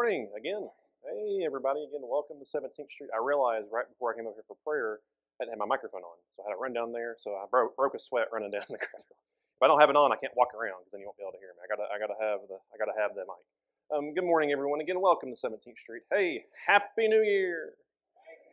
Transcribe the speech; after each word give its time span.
morning 0.00 0.32
again. 0.32 0.64
Hey, 1.04 1.44
everybody, 1.44 1.84
again, 1.84 2.00
welcome 2.00 2.40
to 2.40 2.46
17th 2.48 2.88
Street. 2.88 3.12
I 3.12 3.20
realized 3.20 3.68
right 3.68 3.84
before 3.84 4.08
I 4.08 4.16
came 4.16 4.24
up 4.24 4.32
here 4.32 4.48
for 4.48 4.56
prayer, 4.64 5.04
I 5.36 5.44
didn't 5.44 5.52
have 5.52 5.60
my 5.60 5.68
microphone 5.68 6.00
on, 6.00 6.16
so 6.32 6.40
I 6.40 6.48
had 6.48 6.56
to 6.56 6.58
run 6.58 6.72
down 6.72 6.88
there. 6.96 7.20
So 7.20 7.36
I 7.36 7.44
broke, 7.50 7.76
broke 7.76 7.92
a 7.92 7.98
sweat 7.98 8.32
running 8.32 8.48
down 8.56 8.64
the 8.72 8.80
corridor. 8.80 9.12
If 9.12 9.60
I 9.60 9.68
don't 9.68 9.78
have 9.78 9.92
it 9.92 10.00
on, 10.00 10.08
I 10.08 10.16
can't 10.16 10.32
walk 10.40 10.56
around 10.56 10.80
because 10.80 10.96
then 10.96 11.04
you 11.04 11.06
won't 11.06 11.20
be 11.20 11.24
able 11.28 11.36
to 11.36 11.42
hear 11.44 11.52
me. 11.52 11.60
I 11.60 11.68
gotta, 11.68 11.84
I 11.92 12.00
gotta 12.00 12.16
have 12.16 12.48
the, 12.48 12.56
I 12.72 12.80
gotta 12.80 12.96
have 12.96 13.12
the 13.12 13.28
mic. 13.28 13.44
Um, 13.92 14.16
good 14.16 14.24
morning, 14.24 14.56
everyone. 14.56 14.80
Again, 14.80 15.04
welcome 15.04 15.28
to 15.28 15.36
17th 15.36 15.76
Street. 15.76 16.08
Hey, 16.08 16.48
Happy 16.64 17.04
New 17.04 17.20
Year! 17.20 17.76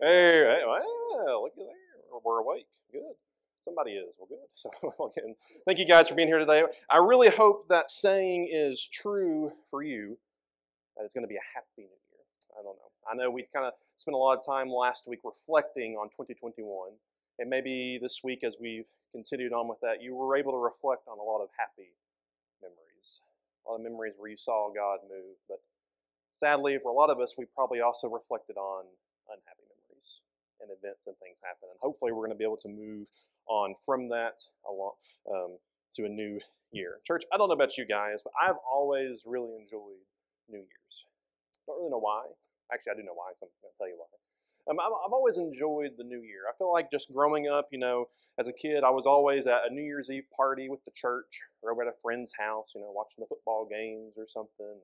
Hey, 0.03 0.43
hey 0.43 0.63
well, 0.67 1.47
look 1.47 1.55
at 1.55 1.63
there. 1.63 2.19
We're 2.27 2.43
awake. 2.43 2.67
Good. 2.91 3.15
Somebody 3.63 3.91
is. 3.95 4.19
Well, 4.19 4.27
good. 4.27 4.43
So, 4.51 4.67
again, 5.15 5.35
thank 5.63 5.79
you 5.79 5.87
guys 5.87 6.09
for 6.09 6.15
being 6.15 6.27
here 6.27 6.43
today. 6.43 6.67
I 6.89 6.97
really 6.97 7.29
hope 7.29 7.69
that 7.69 7.89
saying 7.89 8.49
is 8.51 8.83
true 8.85 9.53
for 9.71 9.81
you 9.81 10.17
that 10.97 11.05
it's 11.05 11.13
going 11.13 11.23
to 11.23 11.29
be 11.29 11.37
a 11.37 11.49
happy 11.53 11.85
new 11.85 12.01
year. 12.11 12.25
I 12.57 12.63
don't 12.63 12.75
know. 12.75 12.91
I 13.09 13.15
know 13.15 13.29
we 13.29 13.45
kind 13.53 13.65
of 13.65 13.73
spent 13.95 14.15
a 14.15 14.17
lot 14.17 14.37
of 14.37 14.45
time 14.45 14.67
last 14.69 15.07
week 15.07 15.19
reflecting 15.23 15.95
on 15.95 16.09
2021. 16.09 16.91
And 17.39 17.49
maybe 17.49 17.99
this 18.01 18.21
week, 18.23 18.43
as 18.43 18.57
we've 18.59 18.89
continued 19.11 19.53
on 19.53 19.67
with 19.67 19.77
that, 19.81 20.01
you 20.01 20.15
were 20.15 20.35
able 20.35 20.51
to 20.53 20.57
reflect 20.57 21.07
on 21.07 21.19
a 21.19 21.23
lot 21.23 21.41
of 21.41 21.49
happy 21.57 21.93
memories. 22.61 23.21
A 23.65 23.71
lot 23.71 23.77
of 23.77 23.83
memories 23.83 24.15
where 24.17 24.29
you 24.29 24.37
saw 24.37 24.73
God 24.73 24.99
move. 25.07 25.37
But 25.47 25.59
sadly, 26.31 26.79
for 26.81 26.89
a 26.89 26.95
lot 26.95 27.09
of 27.11 27.19
us, 27.19 27.35
we 27.37 27.45
probably 27.45 27.79
also 27.79 28.09
reflected 28.09 28.57
on 28.57 28.85
unhappy 29.29 29.69
memories 29.69 30.21
and 30.59 30.71
events 30.71 31.05
and 31.05 31.15
things 31.17 31.39
happen. 31.43 31.69
And 31.69 31.79
hopefully, 31.79 32.11
we're 32.11 32.25
going 32.25 32.35
to 32.35 32.41
be 32.41 32.43
able 32.43 32.57
to 32.57 32.69
move 32.69 33.07
on 33.45 33.75
from 33.85 34.09
that 34.09 34.41
along 34.67 34.93
um, 35.31 35.57
to 35.93 36.05
a 36.05 36.09
new 36.09 36.39
year. 36.71 36.97
Church, 37.05 37.23
I 37.31 37.37
don't 37.37 37.47
know 37.47 37.53
about 37.53 37.77
you 37.77 37.85
guys, 37.85 38.23
but 38.23 38.33
I've 38.41 38.57
always 38.69 39.23
really 39.27 39.55
enjoyed 39.55 40.01
New 40.49 40.63
Year's. 40.63 41.07
Don't 41.65 41.77
really 41.77 41.91
know 41.91 41.99
why. 41.99 42.25
Actually, 42.73 42.93
I 42.93 42.95
do 42.95 43.03
know 43.03 43.15
why, 43.15 43.31
so 43.35 43.47
I'm 43.47 43.53
going 43.61 43.71
to 43.71 43.77
tell 43.77 43.87
you 43.87 43.97
why. 43.97 44.07
Um, 44.69 44.79
I've, 44.81 45.13
always 45.13 45.37
enjoyed 45.37 45.91
the 45.97 46.03
New 46.03 46.21
Year. 46.21 46.43
I 46.49 46.57
feel 46.57 46.71
like 46.71 46.91
just 46.91 47.13
growing 47.13 47.47
up, 47.47 47.69
you 47.71 47.79
know, 47.79 48.09
as 48.37 48.47
a 48.47 48.53
kid, 48.53 48.83
I 48.83 48.89
was 48.89 49.05
always 49.05 49.47
at 49.47 49.61
a 49.65 49.73
New 49.73 49.81
Year's 49.81 50.09
Eve 50.11 50.25
party 50.35 50.67
with 50.67 50.83
the 50.83 50.91
church 50.91 51.39
or 51.61 51.71
over 51.71 51.83
at 51.83 51.87
a 51.87 51.95
friend's 52.01 52.33
house, 52.37 52.73
you 52.75 52.81
know, 52.81 52.91
watching 52.91 53.21
the 53.23 53.27
football 53.27 53.65
games 53.69 54.17
or 54.17 54.25
something. 54.25 54.75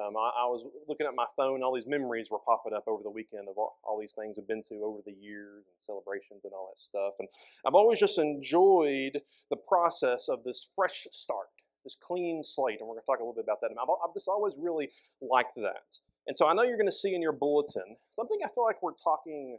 Um, 0.00 0.16
I, 0.16 0.44
I, 0.44 0.46
was 0.46 0.64
looking 0.88 1.06
at 1.06 1.14
my 1.14 1.26
phone, 1.36 1.62
all 1.62 1.74
these 1.74 1.86
memories 1.86 2.30
were 2.30 2.38
popping 2.38 2.72
up 2.72 2.84
over 2.86 3.02
the 3.02 3.10
weekend 3.10 3.48
of 3.48 3.58
all, 3.58 3.78
all, 3.84 4.00
these 4.00 4.14
things 4.14 4.38
I've 4.38 4.48
been 4.48 4.62
to 4.68 4.80
over 4.82 5.00
the 5.04 5.12
years 5.12 5.66
and 5.66 5.76
celebrations 5.76 6.44
and 6.44 6.52
all 6.54 6.70
that 6.72 6.78
stuff. 6.78 7.12
And 7.18 7.28
I've 7.66 7.74
always 7.74 8.00
just 8.00 8.18
enjoyed 8.18 9.20
the 9.50 9.56
process 9.68 10.30
of 10.30 10.44
this 10.44 10.66
fresh 10.74 11.06
start, 11.10 11.50
this 11.84 11.96
clean 11.96 12.42
slate. 12.42 12.80
And 12.80 12.88
we're 12.88 12.94
going 12.94 13.02
to 13.02 13.06
talk 13.06 13.18
a 13.18 13.22
little 13.22 13.34
bit 13.34 13.44
about 13.44 13.60
that. 13.60 13.70
I've, 13.70 13.88
I've 13.88 14.14
just 14.14 14.28
always 14.28 14.56
really 14.58 14.90
liked 15.20 15.54
that. 15.56 15.98
And 16.26 16.36
so 16.36 16.46
I 16.46 16.54
know 16.54 16.62
you're 16.62 16.76
going 16.76 16.86
to 16.86 16.92
see 16.92 17.14
in 17.14 17.22
your 17.22 17.32
bulletin 17.32 17.96
something 18.10 18.38
I 18.44 18.48
feel 18.48 18.64
like 18.64 18.82
we're 18.82 18.92
talking 18.92 19.58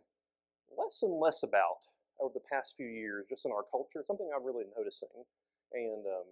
less 0.77 1.03
and 1.03 1.19
less 1.19 1.43
about 1.43 1.87
over 2.19 2.33
the 2.33 2.43
past 2.51 2.75
few 2.77 2.87
years, 2.87 3.25
just 3.27 3.45
in 3.45 3.51
our 3.51 3.63
culture. 3.69 4.01
Something 4.03 4.29
I'm 4.35 4.45
really 4.45 4.65
noticing. 4.77 5.09
And 5.73 6.05
um, 6.05 6.23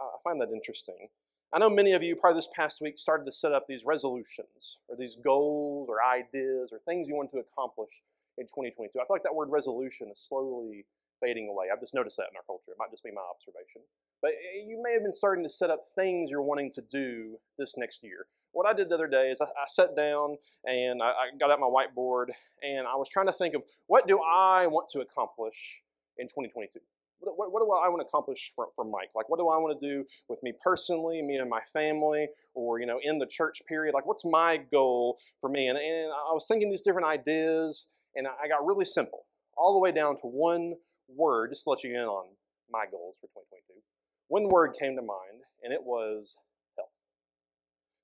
I 0.00 0.16
find 0.24 0.40
that 0.40 0.50
interesting. 0.50 1.08
I 1.52 1.58
know 1.58 1.70
many 1.70 1.92
of 1.92 2.02
you 2.02 2.16
probably 2.16 2.38
this 2.38 2.48
past 2.54 2.80
week 2.80 2.98
started 2.98 3.24
to 3.24 3.32
set 3.32 3.52
up 3.52 3.66
these 3.66 3.84
resolutions 3.84 4.80
or 4.88 4.96
these 4.96 5.16
goals 5.16 5.88
or 5.88 6.04
ideas 6.04 6.72
or 6.72 6.78
things 6.78 7.08
you 7.08 7.14
want 7.14 7.30
to 7.30 7.38
accomplish 7.38 8.02
in 8.36 8.44
2022. 8.44 9.00
I 9.00 9.04
feel 9.04 9.06
like 9.08 9.22
that 9.22 9.34
word 9.34 9.48
resolution 9.50 10.08
is 10.10 10.18
slowly 10.18 10.84
fading 11.20 11.48
away. 11.48 11.66
I've 11.72 11.80
just 11.80 11.94
noticed 11.94 12.16
that 12.16 12.28
in 12.30 12.36
our 12.36 12.42
culture. 12.46 12.72
It 12.72 12.76
might 12.78 12.90
just 12.90 13.04
be 13.04 13.10
my 13.10 13.22
observation. 13.22 13.82
But 14.22 14.32
eh, 14.32 14.64
you 14.66 14.80
may 14.82 14.92
have 14.92 15.02
been 15.02 15.12
starting 15.12 15.44
to 15.44 15.50
set 15.50 15.70
up 15.70 15.80
things 15.94 16.30
you're 16.30 16.42
wanting 16.42 16.70
to 16.72 16.82
do 16.82 17.38
this 17.58 17.76
next 17.76 18.02
year. 18.02 18.26
What 18.52 18.66
I 18.66 18.72
did 18.72 18.88
the 18.88 18.94
other 18.94 19.08
day 19.08 19.28
is 19.28 19.40
I, 19.40 19.44
I 19.44 19.66
sat 19.68 19.94
down 19.96 20.36
and 20.64 21.02
I, 21.02 21.10
I 21.10 21.28
got 21.38 21.50
out 21.50 21.60
my 21.60 21.66
whiteboard 21.66 22.30
and 22.62 22.86
I 22.86 22.96
was 22.96 23.08
trying 23.08 23.26
to 23.26 23.32
think 23.32 23.54
of 23.54 23.62
what 23.86 24.08
do 24.08 24.20
I 24.20 24.66
want 24.66 24.88
to 24.92 25.00
accomplish 25.00 25.82
in 26.16 26.26
2022? 26.26 26.80
What, 27.20 27.36
what, 27.36 27.52
what, 27.52 27.60
do 27.60 27.70
I 27.72 27.88
want 27.88 28.00
to 28.00 28.06
accomplish 28.06 28.52
for, 28.54 28.68
for 28.76 28.84
Mike? 28.84 29.10
Like, 29.14 29.28
what 29.28 29.38
do 29.38 29.48
I 29.48 29.56
want 29.58 29.78
to 29.78 29.86
do 29.86 30.04
with 30.28 30.40
me 30.42 30.52
personally, 30.62 31.20
me 31.20 31.36
and 31.36 31.50
my 31.50 31.60
family, 31.72 32.28
or, 32.54 32.78
you 32.78 32.86
know, 32.86 33.00
in 33.02 33.18
the 33.18 33.26
church 33.26 33.60
period? 33.68 33.92
Like, 33.92 34.06
what's 34.06 34.24
my 34.24 34.58
goal 34.70 35.18
for 35.40 35.50
me? 35.50 35.66
And, 35.66 35.76
and 35.76 36.12
I 36.12 36.32
was 36.32 36.46
thinking 36.46 36.70
these 36.70 36.82
different 36.82 37.08
ideas, 37.08 37.88
and 38.14 38.28
I 38.28 38.46
got 38.46 38.64
really 38.64 38.84
simple, 38.84 39.26
all 39.56 39.74
the 39.74 39.80
way 39.80 39.90
down 39.90 40.14
to 40.16 40.22
one 40.22 40.74
word, 41.08 41.50
just 41.50 41.64
to 41.64 41.70
let 41.70 41.84
you 41.84 41.94
in 41.94 42.06
on 42.06 42.28
my 42.70 42.84
goals 42.90 43.18
for 43.20 43.28
2022. 43.28 43.80
One 44.28 44.48
word 44.48 44.76
came 44.78 44.96
to 44.96 45.02
mind, 45.02 45.48
and 45.64 45.72
it 45.72 45.82
was 45.82 46.36
health. 46.76 46.92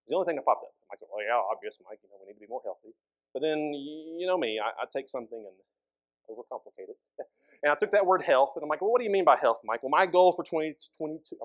It's 0.05 0.11
the 0.11 0.17
only 0.17 0.27
thing 0.27 0.37
that 0.37 0.45
popped 0.45 0.65
up. 0.65 0.73
I 0.93 0.97
said, 0.97 1.09
well, 1.13 1.25
yeah, 1.25 1.37
obvious, 1.37 1.79
Mike, 1.85 2.01
you 2.03 2.09
know, 2.09 2.17
we 2.21 2.33
need 2.33 2.39
to 2.39 2.45
be 2.45 2.49
more 2.49 2.63
healthy. 2.65 2.95
But 3.33 3.43
then, 3.43 3.75
you 3.75 4.27
know 4.27 4.39
me, 4.39 4.61
I, 4.61 4.71
I 4.83 4.85
take 4.89 5.09
something 5.09 5.39
and 5.39 5.57
overcomplicate 6.31 6.91
it. 6.91 6.99
And 7.63 7.73
I 7.73 7.77
took 7.77 7.93
that 7.93 8.05
word 8.05 8.21
health, 8.21 8.53
and 8.57 8.63
I'm 8.63 8.69
like, 8.69 8.83
well, 8.83 8.93
what 8.93 8.99
do 8.99 9.07
you 9.07 9.11
mean 9.11 9.25
by 9.25 9.37
health, 9.37 9.61
Mike? 9.65 9.83
Well, 9.83 9.89
my 9.89 10.05
goal 10.05 10.33
for 10.33 10.45
2022, 10.45 11.37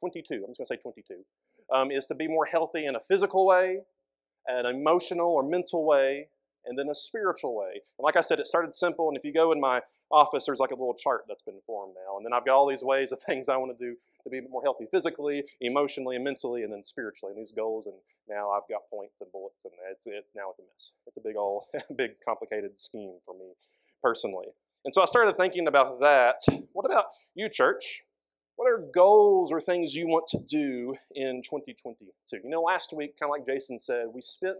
22, 0.00 0.34
I'm 0.34 0.40
just 0.48 0.58
going 0.58 0.64
to 0.64 0.64
say 0.64 0.76
22, 0.76 1.24
um, 1.70 1.90
is 1.90 2.06
to 2.06 2.14
be 2.14 2.26
more 2.26 2.46
healthy 2.46 2.86
in 2.86 2.96
a 2.96 3.00
physical 3.00 3.46
way, 3.46 3.80
an 4.48 4.64
emotional 4.64 5.28
or 5.28 5.42
mental 5.42 5.84
way, 5.84 6.28
and 6.64 6.78
then 6.78 6.88
a 6.88 6.94
spiritual 6.94 7.54
way. 7.54 7.72
And 7.98 8.02
like 8.02 8.16
I 8.16 8.22
said, 8.22 8.40
it 8.40 8.46
started 8.46 8.72
simple, 8.72 9.08
and 9.08 9.16
if 9.18 9.24
you 9.26 9.32
go 9.34 9.52
in 9.52 9.60
my 9.60 9.82
office, 10.12 10.46
there's 10.46 10.60
like 10.60 10.70
a 10.70 10.74
little 10.74 10.94
chart 10.94 11.24
that's 11.28 11.42
been 11.42 11.60
formed 11.66 11.94
now. 11.94 12.16
And 12.16 12.24
then 12.24 12.32
I've 12.32 12.44
got 12.44 12.54
all 12.54 12.66
these 12.66 12.84
ways 12.84 13.12
of 13.12 13.20
things 13.26 13.48
I 13.48 13.56
want 13.56 13.76
to 13.76 13.84
do 13.84 13.96
to 14.24 14.30
be 14.30 14.40
more 14.48 14.62
healthy 14.62 14.86
physically, 14.90 15.44
emotionally, 15.60 16.16
and 16.16 16.24
mentally, 16.24 16.62
and 16.62 16.72
then 16.72 16.82
spiritually, 16.82 17.32
and 17.32 17.40
these 17.40 17.52
goals. 17.52 17.86
And 17.86 17.96
now 18.28 18.50
I've 18.50 18.68
got 18.68 18.82
points 18.90 19.20
and 19.20 19.30
bullets, 19.32 19.64
and 19.64 19.72
it's 19.90 20.06
it, 20.06 20.26
now 20.34 20.50
it's 20.50 20.60
a 20.60 20.62
mess. 20.62 20.92
It's 21.06 21.16
a 21.16 21.20
big, 21.20 21.36
old, 21.36 21.64
big, 21.96 22.12
complicated 22.24 22.76
scheme 22.78 23.14
for 23.24 23.34
me 23.34 23.52
personally. 24.02 24.48
And 24.84 24.92
so 24.92 25.02
I 25.02 25.06
started 25.06 25.36
thinking 25.36 25.68
about 25.68 26.00
that. 26.00 26.36
What 26.72 26.86
about 26.86 27.06
you, 27.34 27.48
church? 27.48 28.02
What 28.56 28.70
are 28.70 28.84
goals 28.92 29.50
or 29.50 29.60
things 29.60 29.94
you 29.94 30.06
want 30.06 30.26
to 30.30 30.38
do 30.38 30.94
in 31.14 31.42
2022? 31.42 32.40
You 32.44 32.50
know, 32.50 32.60
last 32.60 32.92
week, 32.92 33.18
kind 33.18 33.30
of 33.30 33.30
like 33.30 33.46
Jason 33.46 33.78
said, 33.78 34.06
we 34.12 34.20
spent 34.20 34.58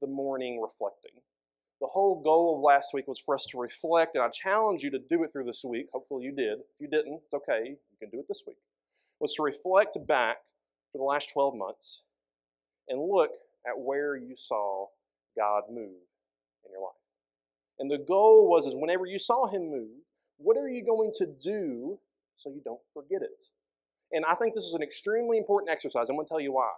the 0.00 0.06
morning 0.06 0.60
reflecting. 0.60 1.12
The 1.80 1.86
whole 1.86 2.22
goal 2.22 2.56
of 2.56 2.62
last 2.62 2.94
week 2.94 3.06
was 3.06 3.20
for 3.20 3.34
us 3.34 3.46
to 3.50 3.58
reflect, 3.58 4.14
and 4.14 4.24
I 4.24 4.28
challenge 4.28 4.82
you 4.82 4.90
to 4.92 4.98
do 4.98 5.22
it 5.22 5.32
through 5.32 5.44
this 5.44 5.62
week. 5.62 5.88
Hopefully, 5.92 6.24
you 6.24 6.32
did. 6.32 6.58
If 6.58 6.80
you 6.80 6.88
didn't, 6.88 7.20
it's 7.24 7.34
okay. 7.34 7.64
You 7.64 7.98
can 8.00 8.10
do 8.10 8.20
it 8.20 8.26
this 8.28 8.44
week. 8.46 8.56
Was 9.20 9.34
to 9.34 9.42
reflect 9.42 9.96
back 10.06 10.38
for 10.92 10.98
the 10.98 11.04
last 11.04 11.30
12 11.32 11.54
months 11.54 12.02
and 12.88 13.00
look 13.00 13.30
at 13.66 13.78
where 13.78 14.16
you 14.16 14.36
saw 14.36 14.86
God 15.36 15.64
move 15.68 16.00
in 16.64 16.72
your 16.72 16.82
life. 16.82 16.96
And 17.78 17.90
the 17.90 17.98
goal 17.98 18.48
was 18.48 18.66
is 18.66 18.74
whenever 18.74 19.06
you 19.06 19.18
saw 19.18 19.46
him 19.46 19.70
move, 19.70 19.90
what 20.38 20.56
are 20.56 20.68
you 20.68 20.84
going 20.84 21.10
to 21.18 21.26
do 21.26 21.98
so 22.34 22.50
you 22.50 22.62
don't 22.64 22.80
forget 22.94 23.22
it? 23.22 23.44
And 24.12 24.24
I 24.24 24.34
think 24.34 24.54
this 24.54 24.64
is 24.64 24.74
an 24.74 24.82
extremely 24.82 25.36
important 25.36 25.70
exercise. 25.70 26.08
I'm 26.08 26.16
going 26.16 26.26
to 26.26 26.28
tell 26.28 26.40
you 26.40 26.52
why. 26.52 26.72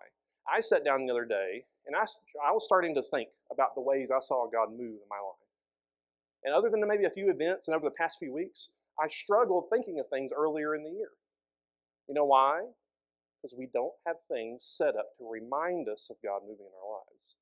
I 0.53 0.61
sat 0.61 0.85
down 0.85 1.07
the 1.07 1.13
other 1.13 1.25
day 1.25 1.67
and 1.89 1.97
I, 1.97 2.03
I 2.47 2.53
was 2.53 2.67
starting 2.67 2.95
to 2.95 3.03
think 3.03 3.31
about 3.51 3.75
the 3.75 3.81
ways 3.81 4.11
I 4.15 4.21
saw 4.21 4.47
God 4.47 4.71
move 4.71 5.01
in 5.01 5.09
my 5.11 5.17
life. 5.17 5.41
And 6.45 6.55
other 6.55 6.69
than 6.69 6.87
maybe 6.87 7.05
a 7.05 7.11
few 7.11 7.31
events 7.31 7.67
and 7.67 7.75
over 7.75 7.85
the 7.85 7.91
past 7.91 8.19
few 8.19 8.33
weeks, 8.33 8.69
I 9.01 9.09
struggled 9.09 9.69
thinking 9.73 9.99
of 9.99 10.07
things 10.09 10.31
earlier 10.37 10.75
in 10.75 10.85
the 10.85 10.91
year. 10.91 11.11
You 12.07 12.15
know 12.15 12.27
why? 12.27 12.61
Because 13.41 13.57
we 13.59 13.69
don't 13.73 13.93
have 14.07 14.17
things 14.31 14.63
set 14.63 14.97
up 14.97 15.17
to 15.19 15.29
remind 15.29 15.89
us 15.89 16.11
of 16.11 16.17
God 16.23 16.43
moving 16.43 16.67
in 16.67 16.73
our 16.81 17.01
lives. 17.11 17.37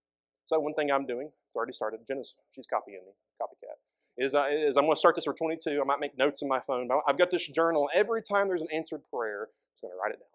So 0.44 0.60
one 0.60 0.75
thing 0.75 0.92
I'm 0.92 1.06
doing, 1.06 1.31
it's 1.49 1.56
already 1.56 1.72
started. 1.72 2.00
Jenna's, 2.06 2.37
she's 2.52 2.66
copying 2.66 3.00
me, 3.04 3.12
copycat. 3.42 3.76
Is, 4.16 4.34
uh, 4.34 4.46
is 4.49 4.76
I'm 4.76 4.84
going 4.84 4.94
to 4.94 4.99
start 4.99 5.16
this 5.16 5.25
for 5.25 5.34
22. 5.34 5.81
I 5.81 5.84
might 5.84 6.00
make 6.00 6.16
notes 6.16 6.40
in 6.40 6.49
my 6.49 6.60
phone. 6.60 6.88
But 6.88 7.00
I've 7.06 7.19
got 7.19 7.31
this 7.31 7.46
journal. 7.49 7.90
Every 7.92 8.22
time 8.22 8.49
there's 8.49 8.62
an 8.62 8.69
answered 8.72 9.02
prayer, 9.12 9.42
I'm 9.42 9.75
just 9.75 9.82
going 9.82 9.92
to 9.92 9.99
write 10.02 10.12
it 10.12 10.20
down. 10.20 10.28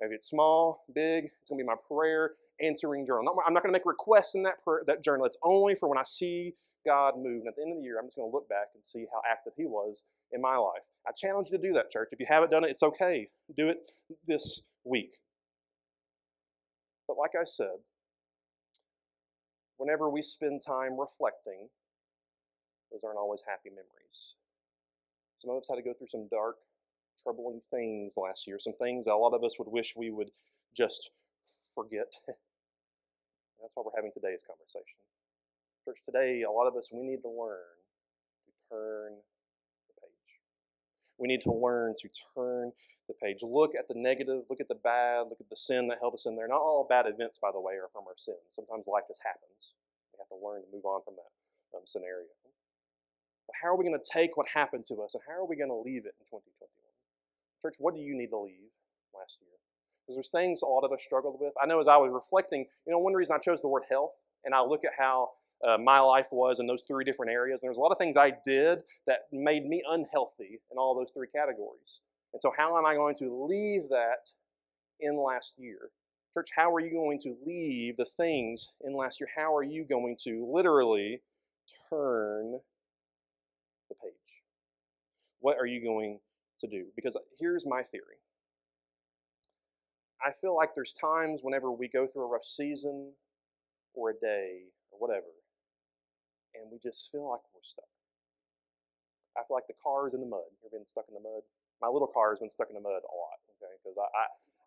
Maybe 0.00 0.14
it's 0.14 0.28
small, 0.28 0.84
big. 0.94 1.30
It's 1.40 1.48
going 1.48 1.58
to 1.58 1.64
be 1.64 1.66
my 1.66 1.76
prayer 1.88 2.32
answering 2.60 3.06
journal. 3.06 3.36
I'm 3.46 3.54
not 3.54 3.62
going 3.62 3.72
to 3.72 3.78
make 3.78 3.86
requests 3.86 4.34
in 4.34 4.42
that 4.44 4.56
that 4.86 5.02
journal. 5.02 5.26
It's 5.26 5.36
only 5.42 5.74
for 5.74 5.88
when 5.88 5.98
I 5.98 6.04
see 6.04 6.54
God 6.86 7.14
move. 7.16 7.40
And 7.40 7.48
at 7.48 7.56
the 7.56 7.62
end 7.62 7.72
of 7.72 7.78
the 7.78 7.84
year, 7.84 7.98
I'm 7.98 8.06
just 8.06 8.16
going 8.16 8.30
to 8.30 8.34
look 8.34 8.48
back 8.48 8.68
and 8.74 8.84
see 8.84 9.06
how 9.12 9.20
active 9.30 9.52
He 9.56 9.66
was 9.66 10.04
in 10.32 10.40
my 10.40 10.56
life. 10.56 10.82
I 11.06 11.12
challenge 11.12 11.48
you 11.50 11.58
to 11.58 11.62
do 11.62 11.72
that, 11.74 11.90
church. 11.90 12.08
If 12.12 12.20
you 12.20 12.26
haven't 12.28 12.50
done 12.50 12.64
it, 12.64 12.70
it's 12.70 12.82
okay. 12.82 13.28
Do 13.56 13.68
it 13.68 13.90
this 14.26 14.62
week. 14.84 15.16
But 17.06 17.18
like 17.18 17.32
I 17.38 17.44
said, 17.44 17.76
whenever 19.76 20.08
we 20.08 20.22
spend 20.22 20.60
time 20.66 20.98
reflecting, 20.98 21.68
those 22.90 23.02
aren't 23.04 23.18
always 23.18 23.42
happy 23.46 23.70
memories. 23.70 24.36
Some 25.36 25.50
of 25.50 25.58
us 25.58 25.68
had 25.68 25.76
to 25.76 25.82
go 25.82 25.92
through 25.92 26.06
some 26.06 26.28
dark, 26.30 26.56
troubling 27.22 27.60
things 27.70 28.14
last 28.16 28.46
year, 28.46 28.58
some 28.58 28.74
things 28.80 29.06
a 29.06 29.14
lot 29.14 29.34
of 29.34 29.44
us 29.44 29.58
would 29.58 29.68
wish 29.68 29.94
we 29.96 30.10
would 30.10 30.30
just 30.76 31.10
forget. 31.74 32.12
That's 33.64 33.72
why 33.76 33.82
we're 33.82 33.96
having 33.96 34.12
today's 34.12 34.44
conversation. 34.44 35.00
Church, 35.88 36.04
today, 36.04 36.44
a 36.44 36.50
lot 36.52 36.68
of 36.68 36.76
us, 36.76 36.92
we 36.92 37.00
need 37.00 37.24
to 37.24 37.32
learn 37.32 37.64
to 38.44 38.52
turn 38.68 39.16
the 39.88 39.96
page. 40.04 40.28
We 41.16 41.28
need 41.28 41.40
to 41.48 41.52
learn 41.52 41.94
to 41.96 42.08
turn 42.36 42.72
the 43.08 43.14
page. 43.16 43.40
Look 43.40 43.72
at 43.72 43.88
the 43.88 43.96
negative, 43.96 44.44
look 44.50 44.60
at 44.60 44.68
the 44.68 44.76
bad, 44.84 45.32
look 45.32 45.40
at 45.40 45.48
the 45.48 45.56
sin 45.56 45.88
that 45.88 45.96
held 45.98 46.12
us 46.12 46.26
in 46.26 46.36
there. 46.36 46.46
Not 46.46 46.60
all 46.60 46.84
bad 46.84 47.06
events, 47.06 47.38
by 47.40 47.52
the 47.52 47.60
way, 47.60 47.80
are 47.80 47.88
from 47.88 48.04
our 48.04 48.20
sins. 48.20 48.52
Sometimes 48.52 48.86
life 48.86 49.08
just 49.08 49.24
happens. 49.24 49.76
We 50.12 50.20
have 50.20 50.28
to 50.28 50.36
learn 50.44 50.60
to 50.60 50.68
move 50.68 50.84
on 50.84 51.00
from 51.00 51.14
that 51.16 51.32
um, 51.72 51.84
scenario. 51.88 52.28
But 53.48 53.56
how 53.56 53.68
are 53.68 53.76
we 53.76 53.84
going 53.88 53.96
to 53.96 54.10
take 54.12 54.36
what 54.36 54.46
happened 54.46 54.84
to 54.92 55.00
us 55.00 55.14
and 55.14 55.22
how 55.26 55.40
are 55.40 55.48
we 55.48 55.56
going 55.56 55.72
to 55.72 55.80
leave 55.80 56.04
it 56.04 56.12
in 56.20 56.24
2021? 56.28 56.68
Church, 57.64 57.76
what 57.78 57.94
do 57.96 58.00
you 58.00 58.12
need 58.14 58.28
to 58.28 58.38
leave 58.44 58.68
last 59.16 59.40
year? 59.40 59.56
Because 60.04 60.16
there's 60.16 60.30
things 60.30 60.62
a 60.62 60.66
lot 60.66 60.84
of 60.84 60.92
us 60.92 61.02
struggled 61.02 61.38
with. 61.40 61.54
I 61.62 61.66
know 61.66 61.80
as 61.80 61.88
I 61.88 61.96
was 61.96 62.10
reflecting, 62.12 62.66
you 62.86 62.92
know, 62.92 62.98
one 62.98 63.14
reason 63.14 63.34
I 63.34 63.38
chose 63.38 63.62
the 63.62 63.68
word 63.68 63.84
health, 63.88 64.12
and 64.44 64.54
I 64.54 64.60
look 64.60 64.84
at 64.84 64.92
how 64.98 65.30
uh, 65.64 65.78
my 65.78 65.98
life 65.98 66.28
was 66.30 66.60
in 66.60 66.66
those 66.66 66.82
three 66.82 67.04
different 67.04 67.32
areas, 67.32 67.60
and 67.62 67.68
there's 67.68 67.78
a 67.78 67.80
lot 67.80 67.92
of 67.92 67.98
things 67.98 68.16
I 68.16 68.32
did 68.44 68.82
that 69.06 69.20
made 69.32 69.64
me 69.64 69.82
unhealthy 69.88 70.60
in 70.70 70.78
all 70.78 70.94
those 70.94 71.10
three 71.10 71.28
categories. 71.34 72.02
And 72.34 72.42
so, 72.42 72.52
how 72.56 72.76
am 72.76 72.84
I 72.84 72.94
going 72.94 73.14
to 73.16 73.46
leave 73.48 73.88
that 73.90 74.28
in 75.00 75.16
last 75.16 75.54
year? 75.58 75.90
Church, 76.34 76.48
how 76.54 76.74
are 76.74 76.80
you 76.80 76.90
going 76.90 77.18
to 77.20 77.36
leave 77.46 77.96
the 77.96 78.04
things 78.04 78.74
in 78.82 78.92
last 78.92 79.20
year? 79.20 79.28
How 79.34 79.54
are 79.54 79.62
you 79.62 79.84
going 79.84 80.16
to 80.24 80.50
literally 80.52 81.22
turn 81.88 82.58
the 83.88 83.94
page? 83.94 84.42
What 85.38 85.58
are 85.58 85.66
you 85.66 85.82
going 85.82 86.18
to 86.58 86.66
do? 86.66 86.86
Because 86.96 87.16
here's 87.38 87.64
my 87.66 87.82
theory 87.82 88.18
I 90.24 90.32
feel 90.32 90.56
like 90.56 90.74
there's 90.74 90.94
times 90.94 91.40
whenever 91.42 91.70
we 91.70 91.86
go 91.86 92.06
through 92.06 92.24
a 92.24 92.28
rough 92.28 92.44
season 92.44 93.12
or 93.92 94.10
a 94.10 94.14
day 94.14 94.62
or 94.90 94.98
whatever, 94.98 95.28
and 96.54 96.70
we 96.72 96.78
just 96.78 97.12
feel 97.12 97.28
like 97.28 97.40
we're 97.54 97.62
stuck. 97.62 97.84
I 99.36 99.42
feel 99.46 99.56
like 99.56 99.66
the 99.68 99.76
car 99.82 100.06
is 100.06 100.14
in 100.14 100.20
the 100.20 100.26
mud. 100.26 100.48
You've 100.62 100.72
been 100.72 100.84
stuck 100.86 101.04
in 101.08 101.14
the 101.14 101.20
mud? 101.20 101.42
My 101.82 101.88
little 101.88 102.08
car 102.08 102.30
has 102.30 102.38
been 102.38 102.48
stuck 102.48 102.68
in 102.70 102.74
the 102.74 102.80
mud 102.80 103.02
a 103.02 103.14
lot, 103.14 103.38
okay? 103.58 103.74
Because 103.82 103.98
I, 103.98 104.06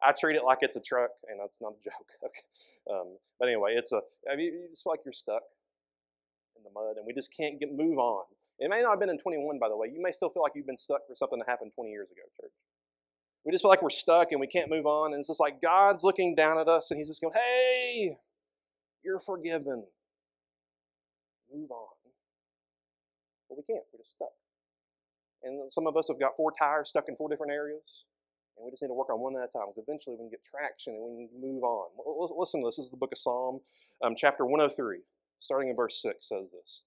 I, 0.05 0.09
I, 0.09 0.11
treat 0.11 0.35
it 0.35 0.43
like 0.43 0.59
it's 0.61 0.75
a 0.75 0.81
truck, 0.81 1.11
and 1.29 1.39
that's 1.39 1.61
not 1.61 1.73
a 1.73 1.83
joke. 1.89 2.11
Okay? 2.23 2.45
Um, 2.91 3.17
but 3.39 3.47
anyway, 3.47 3.73
it's 3.75 3.91
a. 3.93 4.01
I 4.31 4.35
mean, 4.35 4.53
you 4.53 4.67
just 4.69 4.83
feel 4.83 4.91
like 4.91 5.01
you're 5.05 5.13
stuck 5.13 5.43
in 6.57 6.63
the 6.63 6.69
mud, 6.69 6.97
and 6.97 7.05
we 7.07 7.13
just 7.13 7.35
can't 7.35 7.59
get 7.59 7.73
move 7.73 7.97
on. 7.97 8.25
It 8.59 8.69
may 8.69 8.81
not 8.81 8.91
have 8.91 8.99
been 8.99 9.09
in 9.09 9.17
21, 9.17 9.57
by 9.59 9.69
the 9.69 9.77
way. 9.77 9.87
You 9.93 10.01
may 10.01 10.11
still 10.11 10.29
feel 10.29 10.43
like 10.43 10.53
you've 10.55 10.67
been 10.67 10.77
stuck 10.77 11.07
for 11.07 11.15
something 11.15 11.39
that 11.39 11.47
happened 11.47 11.71
20 11.73 11.89
years 11.89 12.11
ago, 12.11 12.21
church. 12.39 12.51
We 13.45 13.51
just 13.51 13.63
feel 13.63 13.69
like 13.69 13.81
we're 13.81 13.89
stuck 13.89 14.31
and 14.31 14.41
we 14.41 14.47
can't 14.47 14.69
move 14.69 14.85
on, 14.85 15.13
and 15.13 15.19
it's 15.19 15.29
just 15.29 15.39
like 15.39 15.61
God's 15.61 16.03
looking 16.03 16.35
down 16.35 16.57
at 16.57 16.67
us, 16.67 16.91
and 16.91 16.99
He's 16.99 17.07
just 17.07 17.21
going, 17.21 17.33
"Hey, 17.33 18.17
you're 19.03 19.19
forgiven. 19.19 19.85
Move 21.53 21.71
on." 21.71 21.87
But 23.49 23.57
we 23.57 23.63
can't. 23.63 23.83
We're 23.93 23.99
just 23.99 24.11
stuck. 24.11 24.33
And 25.43 25.71
some 25.71 25.87
of 25.87 25.95
us 25.95 26.07
have 26.09 26.19
got 26.19 26.35
four 26.35 26.51
tires 26.51 26.89
stuck 26.89 27.05
in 27.07 27.15
four 27.15 27.29
different 27.29 27.53
areas. 27.53 28.07
And 28.57 28.65
we 28.65 28.71
just 28.71 28.81
need 28.81 28.89
to 28.89 28.93
work 28.93 29.09
on 29.09 29.19
one 29.19 29.35
at 29.35 29.43
a 29.43 29.47
time 29.47 29.67
because 29.69 29.83
eventually 29.87 30.15
we 30.15 30.17
can 30.17 30.29
get 30.29 30.43
traction 30.43 30.93
and 30.93 31.17
we 31.17 31.27
can 31.27 31.39
move 31.39 31.63
on. 31.63 31.89
Listen 32.37 32.61
to 32.61 32.67
this. 32.67 32.77
This 32.77 32.85
is 32.85 32.91
the 32.91 32.97
book 32.97 33.11
of 33.11 33.17
Psalm, 33.17 33.59
um, 34.01 34.15
chapter 34.17 34.45
103, 34.45 34.99
starting 35.39 35.69
in 35.69 35.75
verse 35.75 36.01
6 36.01 36.27
says 36.27 36.49
this 36.51 36.83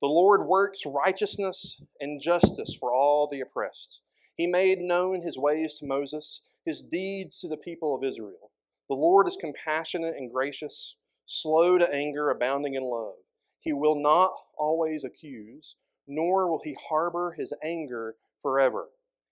The 0.00 0.06
Lord 0.06 0.46
works 0.46 0.86
righteousness 0.86 1.82
and 2.00 2.20
justice 2.20 2.76
for 2.78 2.94
all 2.94 3.26
the 3.26 3.40
oppressed. 3.40 4.02
He 4.40 4.46
made 4.46 4.80
known 4.80 5.20
his 5.20 5.36
ways 5.36 5.74
to 5.74 5.86
Moses, 5.86 6.40
his 6.64 6.82
deeds 6.82 7.42
to 7.42 7.48
the 7.48 7.58
people 7.58 7.94
of 7.94 8.02
Israel. 8.02 8.50
The 8.88 8.94
Lord 8.94 9.28
is 9.28 9.36
compassionate 9.36 10.16
and 10.16 10.32
gracious, 10.32 10.96
slow 11.26 11.76
to 11.76 11.94
anger, 11.94 12.30
abounding 12.30 12.72
in 12.72 12.82
love. 12.82 13.16
He 13.58 13.74
will 13.74 13.96
not 13.96 14.32
always 14.56 15.04
accuse 15.04 15.76
nor 16.06 16.48
will 16.48 16.62
he 16.64 16.72
harbor 16.72 17.32
his 17.32 17.52
anger 17.62 18.16
forever. 18.40 18.88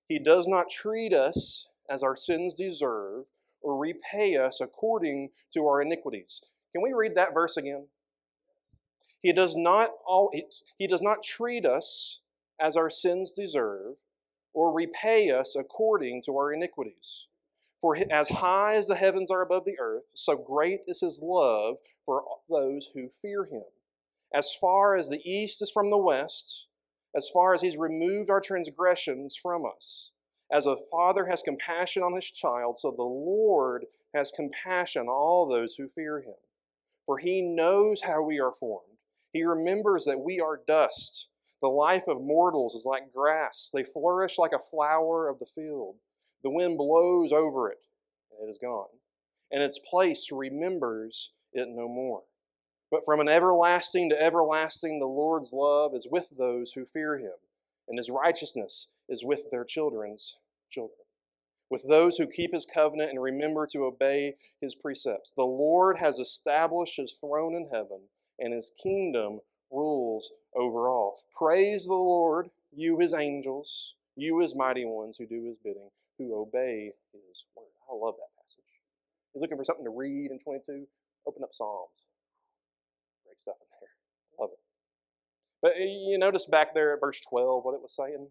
He 0.08 0.18
does 0.18 0.46
not 0.46 0.68
treat 0.68 1.14
us 1.14 1.70
as 1.88 2.02
our 2.02 2.14
sins 2.14 2.52
deserve 2.52 3.30
or 3.62 3.78
repay 3.78 4.36
us 4.36 4.60
according 4.60 5.30
to 5.54 5.66
our 5.68 5.80
iniquities. 5.80 6.42
Can 6.70 6.82
we 6.82 6.92
read 6.92 7.14
that 7.14 7.32
verse 7.32 7.56
again? 7.56 7.88
He 9.22 9.32
does 9.32 9.56
not 9.56 9.90
all, 10.06 10.30
he 10.76 10.86
does 10.86 11.00
not 11.00 11.22
treat 11.22 11.64
us 11.64 12.20
as 12.60 12.76
our 12.76 12.90
sins 12.90 13.32
deserve 13.32 13.96
or 14.58 14.72
repay 14.72 15.30
us 15.30 15.54
according 15.54 16.20
to 16.20 16.36
our 16.36 16.52
iniquities. 16.52 17.28
For 17.80 17.96
as 18.10 18.28
high 18.28 18.74
as 18.74 18.88
the 18.88 18.96
heavens 18.96 19.30
are 19.30 19.40
above 19.40 19.64
the 19.64 19.78
earth, 19.78 20.10
so 20.16 20.36
great 20.36 20.80
is 20.88 20.98
his 20.98 21.22
love 21.22 21.78
for 22.04 22.24
those 22.50 22.88
who 22.92 23.08
fear 23.08 23.44
him. 23.44 23.62
As 24.34 24.52
far 24.60 24.96
as 24.96 25.08
the 25.08 25.22
east 25.24 25.62
is 25.62 25.70
from 25.70 25.90
the 25.90 26.02
west, 26.02 26.66
as 27.14 27.30
far 27.32 27.54
as 27.54 27.60
he's 27.60 27.76
removed 27.76 28.30
our 28.30 28.40
transgressions 28.40 29.36
from 29.40 29.64
us. 29.64 30.10
As 30.50 30.66
a 30.66 30.76
father 30.90 31.26
has 31.26 31.40
compassion 31.40 32.02
on 32.02 32.16
his 32.16 32.28
child, 32.28 32.76
so 32.76 32.90
the 32.90 33.04
Lord 33.04 33.86
has 34.12 34.32
compassion 34.32 35.02
on 35.02 35.08
all 35.08 35.46
those 35.46 35.76
who 35.76 35.86
fear 35.86 36.18
him. 36.20 36.34
For 37.06 37.18
he 37.18 37.42
knows 37.42 38.00
how 38.02 38.22
we 38.22 38.40
are 38.40 38.52
formed. 38.52 38.98
He 39.32 39.44
remembers 39.44 40.04
that 40.06 40.18
we 40.18 40.40
are 40.40 40.60
dust. 40.66 41.28
The 41.60 41.68
life 41.68 42.06
of 42.06 42.22
mortals 42.22 42.74
is 42.74 42.86
like 42.86 43.12
grass, 43.12 43.70
they 43.72 43.82
flourish 43.82 44.38
like 44.38 44.52
a 44.52 44.58
flower 44.58 45.28
of 45.28 45.38
the 45.38 45.46
field. 45.46 45.96
The 46.44 46.50
wind 46.50 46.78
blows 46.78 47.32
over 47.32 47.68
it, 47.68 47.78
and 48.30 48.46
it 48.46 48.50
is 48.50 48.58
gone, 48.58 48.88
and 49.50 49.62
its 49.62 49.78
place 49.78 50.30
remembers 50.30 51.34
it 51.52 51.68
no 51.68 51.88
more. 51.88 52.22
But 52.90 53.04
from 53.04 53.20
an 53.20 53.28
everlasting 53.28 54.08
to 54.10 54.22
everlasting, 54.22 55.00
the 55.00 55.06
Lord's 55.06 55.52
love 55.52 55.94
is 55.94 56.06
with 56.08 56.28
those 56.30 56.72
who 56.72 56.86
fear 56.86 57.18
him, 57.18 57.34
and 57.88 57.98
his 57.98 58.08
righteousness 58.08 58.88
is 59.08 59.24
with 59.24 59.50
their 59.50 59.64
children's 59.64 60.38
children. 60.70 61.00
With 61.70 61.82
those 61.88 62.16
who 62.16 62.26
keep 62.26 62.54
his 62.54 62.64
covenant 62.64 63.10
and 63.10 63.20
remember 63.20 63.66
to 63.66 63.84
obey 63.84 64.36
his 64.60 64.74
precepts. 64.74 65.32
The 65.32 65.44
Lord 65.44 65.98
has 65.98 66.18
established 66.18 66.96
his 66.96 67.12
throne 67.14 67.54
in 67.54 67.68
heaven, 67.68 68.08
and 68.38 68.54
his 68.54 68.70
kingdom 68.82 69.40
rules 69.70 70.32
over 70.58 70.88
all. 70.88 71.22
Praise 71.36 71.86
the 71.86 71.94
Lord, 71.94 72.50
you 72.74 72.98
his 72.98 73.14
angels, 73.14 73.94
you 74.16 74.38
his 74.40 74.56
mighty 74.56 74.84
ones 74.84 75.16
who 75.16 75.26
do 75.26 75.44
his 75.46 75.58
bidding, 75.58 75.90
who 76.18 76.34
obey 76.34 76.92
his 77.12 77.44
word. 77.56 77.66
I 77.90 77.94
love 77.94 78.14
that 78.18 78.42
passage. 78.42 78.64
You're 79.34 79.42
looking 79.42 79.56
for 79.56 79.64
something 79.64 79.84
to 79.84 79.90
read 79.90 80.30
in 80.30 80.38
22? 80.38 80.86
Open 81.26 81.42
up 81.42 81.52
Psalms 81.52 82.06
Great 83.24 83.40
stuff 83.40 83.56
in 83.60 83.66
there. 83.80 83.90
Love 84.40 84.50
it. 84.52 84.58
But 85.62 85.72
eh, 85.76 86.10
you 86.10 86.18
notice 86.18 86.46
back 86.46 86.74
there 86.74 86.94
at 86.94 87.00
verse 87.00 87.20
12 87.20 87.64
what 87.64 87.74
it 87.74 87.82
was 87.82 87.94
saying? 87.94 88.28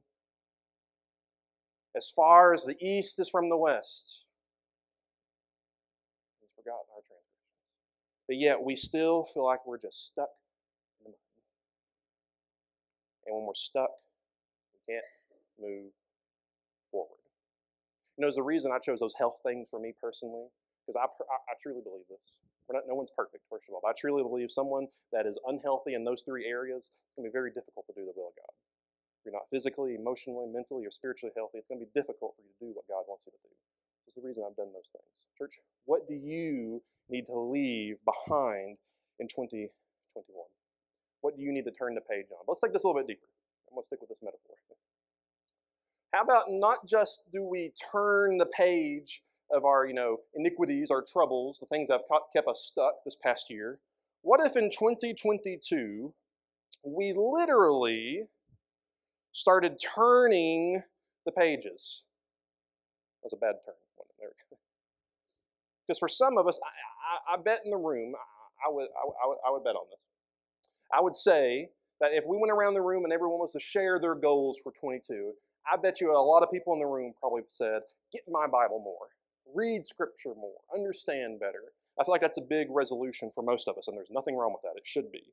As 1.96 2.10
far 2.10 2.54
as 2.54 2.64
the 2.64 2.76
east 2.82 3.20
is 3.20 3.30
from 3.30 3.50
the 3.50 3.58
west, 3.58 4.26
he's 6.42 6.52
forgotten 6.52 6.86
our 6.96 7.02
transgressions. 7.02 7.76
But 8.28 8.38
yet 8.38 8.62
we 8.62 8.76
still 8.76 9.26
feel 9.26 9.46
like 9.46 9.66
we're 9.66 9.80
just 9.80 10.08
stuck. 10.08 10.30
And 13.28 13.36
when 13.36 13.46
we're 13.46 13.54
stuck, 13.54 13.92
we 14.74 14.94
can't 14.94 15.06
move 15.60 15.92
forward. 16.92 17.20
You 18.18 18.26
know, 18.26 18.32
the 18.34 18.42
reason 18.42 18.72
I 18.72 18.80
chose 18.80 19.00
those 19.00 19.14
health 19.14 19.40
things 19.46 19.70
for 19.70 19.80
me 19.80 19.94
personally 20.02 20.48
because 20.88 20.96
I, 20.96 21.06
I, 21.52 21.56
truly 21.60 21.84
believe 21.84 22.08
this. 22.08 22.40
Not, 22.72 22.88
no 22.88 22.96
one's 22.96 23.12
perfect, 23.12 23.44
first 23.52 23.68
of 23.68 23.76
all. 23.76 23.84
But 23.84 23.92
I 23.92 23.96
truly 24.00 24.24
believe 24.24 24.50
someone 24.50 24.88
that 25.12 25.28
is 25.28 25.38
unhealthy 25.46 25.94
in 25.94 26.08
those 26.08 26.24
three 26.24 26.48
areas, 26.48 26.92
it's 27.06 27.16
going 27.16 27.28
to 27.28 27.30
be 27.30 27.36
very 27.36 27.52
difficult 27.52 27.86
to 27.88 27.94
do 27.94 28.08
the 28.08 28.16
will 28.16 28.32
of 28.32 28.36
God. 28.40 28.56
If 29.20 29.28
you're 29.28 29.36
not 29.36 29.52
physically, 29.52 29.96
emotionally, 29.96 30.48
mentally, 30.48 30.88
or 30.88 30.92
spiritually 30.92 31.36
healthy, 31.36 31.60
it's 31.60 31.68
going 31.68 31.80
to 31.80 31.86
be 31.86 31.92
difficult 31.92 32.40
for 32.40 32.42
you 32.42 32.52
to 32.56 32.62
do 32.64 32.72
what 32.72 32.88
God 32.88 33.04
wants 33.08 33.28
you 33.28 33.36
to 33.36 33.44
do. 33.44 33.52
That's 34.08 34.16
the 34.16 34.24
reason 34.24 34.48
I've 34.48 34.56
done 34.56 34.72
those 34.72 34.92
things. 34.96 35.28
Church, 35.38 35.60
what 35.84 36.08
do 36.08 36.16
you 36.16 36.82
need 37.10 37.26
to 37.28 37.36
leave 37.36 38.00
behind 38.08 38.80
in 39.20 39.28
2021? 39.28 39.68
What 41.22 41.36
do 41.36 41.42
you 41.42 41.52
need 41.52 41.66
to 41.66 41.72
turn 41.72 41.96
the 41.96 42.02
page 42.02 42.28
on? 42.32 42.44
Let's 42.48 42.62
take 42.62 42.74
this 42.74 42.84
a 42.84 42.88
little 42.88 43.02
bit 43.02 43.08
deeper. 43.08 43.28
I'm 43.70 43.76
going 43.76 43.84
to 43.84 43.86
stick 43.86 44.00
with 44.02 44.10
this 44.10 44.22
metaphor. 44.24 44.56
How 46.14 46.24
about 46.24 46.46
not 46.50 46.88
just 46.88 47.30
do 47.32 47.44
we 47.44 47.72
turn 47.92 48.38
the 48.38 48.46
page 48.46 49.24
of 49.52 49.66
our, 49.66 49.86
you 49.86 49.94
know, 49.94 50.18
iniquities, 50.36 50.92
our 50.92 51.04
troubles, 51.04 51.60
the 51.60 51.66
things 51.66 51.90
that 51.90 52.02
have 52.10 52.22
kept 52.34 52.48
us 52.48 52.64
stuck 52.66 53.04
this 53.04 53.16
past 53.16 53.50
year, 53.50 53.80
what 54.22 54.42
if 54.42 54.56
in 54.56 54.70
2022 54.70 56.14
we 56.84 57.14
literally 57.16 58.24
started 59.32 59.78
turning 59.78 60.82
the 61.26 61.32
pages? 61.32 62.04
That's 63.24 63.34
a 63.34 63.38
bad 63.38 63.56
turn. 63.66 63.76
Because 65.88 66.00
for 66.00 66.10
some 66.10 66.38
of 66.38 66.48
us, 66.48 66.60
I, 66.64 67.34
I, 67.34 67.36
I, 67.36 67.42
bet 67.42 67.62
in 67.64 67.72
the 67.72 67.78
room, 67.78 68.16
I, 68.16 68.70
I 68.70 68.74
would, 68.74 68.88
I, 68.88 69.28
would, 69.28 69.38
I 69.48 69.52
would 69.52 69.64
bet 69.64 69.76
on 69.76 69.86
this. 69.90 70.00
I 70.94 71.02
would 71.02 71.16
say 71.16 71.70
that 72.00 72.14
if 72.14 72.26
we 72.26 72.38
went 72.38 72.52
around 72.52 72.74
the 72.74 72.82
room 72.82 73.04
and 73.04 73.14
everyone 73.14 73.40
was 73.40 73.54
to 73.54 73.60
share 73.60 74.00
their 74.00 74.16
goals 74.16 74.60
for 74.64 74.72
22, 74.72 75.34
I 75.72 75.78
bet 75.78 76.00
you 76.00 76.12
a 76.12 76.18
lot 76.18 76.44
of 76.44 76.52
people 76.52 76.74
in 76.74 76.80
the 76.80 76.86
room 76.86 77.14
probably 77.20 77.42
said, 77.48 77.82
get 78.12 78.22
my 78.30 78.48
Bible 78.48 78.80
more 78.80 79.08
read 79.54 79.86
Scripture 79.86 80.34
more, 80.36 80.58
understand 80.74 81.40
better. 81.40 81.74
I 82.00 82.04
feel 82.04 82.12
like 82.12 82.22
that's 82.22 82.38
a 82.38 82.44
big 82.44 82.68
resolution 82.70 83.32
for 83.34 83.44
most 83.44 83.68
of 83.68 83.78
us, 83.78 83.88
and 83.88 83.98
there's 83.98 84.12
nothing 84.12 84.36
wrong 84.36 84.52
with 84.52 84.62
that. 84.64 84.78
It 84.78 84.86
should 84.86 85.12
be. 85.12 85.24